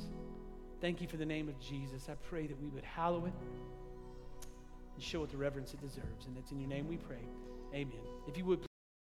Thank 0.79 1.01
you 1.01 1.07
for 1.07 1.17
the 1.17 1.25
name 1.25 1.49
of 1.49 1.59
Jesus. 1.59 2.07
I 2.09 2.13
pray 2.29 2.47
that 2.47 2.61
we 2.61 2.67
would 2.69 2.83
hallow 2.83 3.25
it 3.25 3.33
and 4.93 5.03
show 5.03 5.23
it 5.23 5.29
the 5.29 5.37
reverence 5.37 5.73
it 5.73 5.81
deserves. 5.81 6.27
And 6.27 6.37
it's 6.37 6.51
in 6.51 6.59
your 6.59 6.69
name 6.69 6.87
we 6.87 6.97
pray. 6.97 7.25
Amen. 7.75 7.99
If 8.25 8.37
you 8.37 8.45
would, 8.45 8.65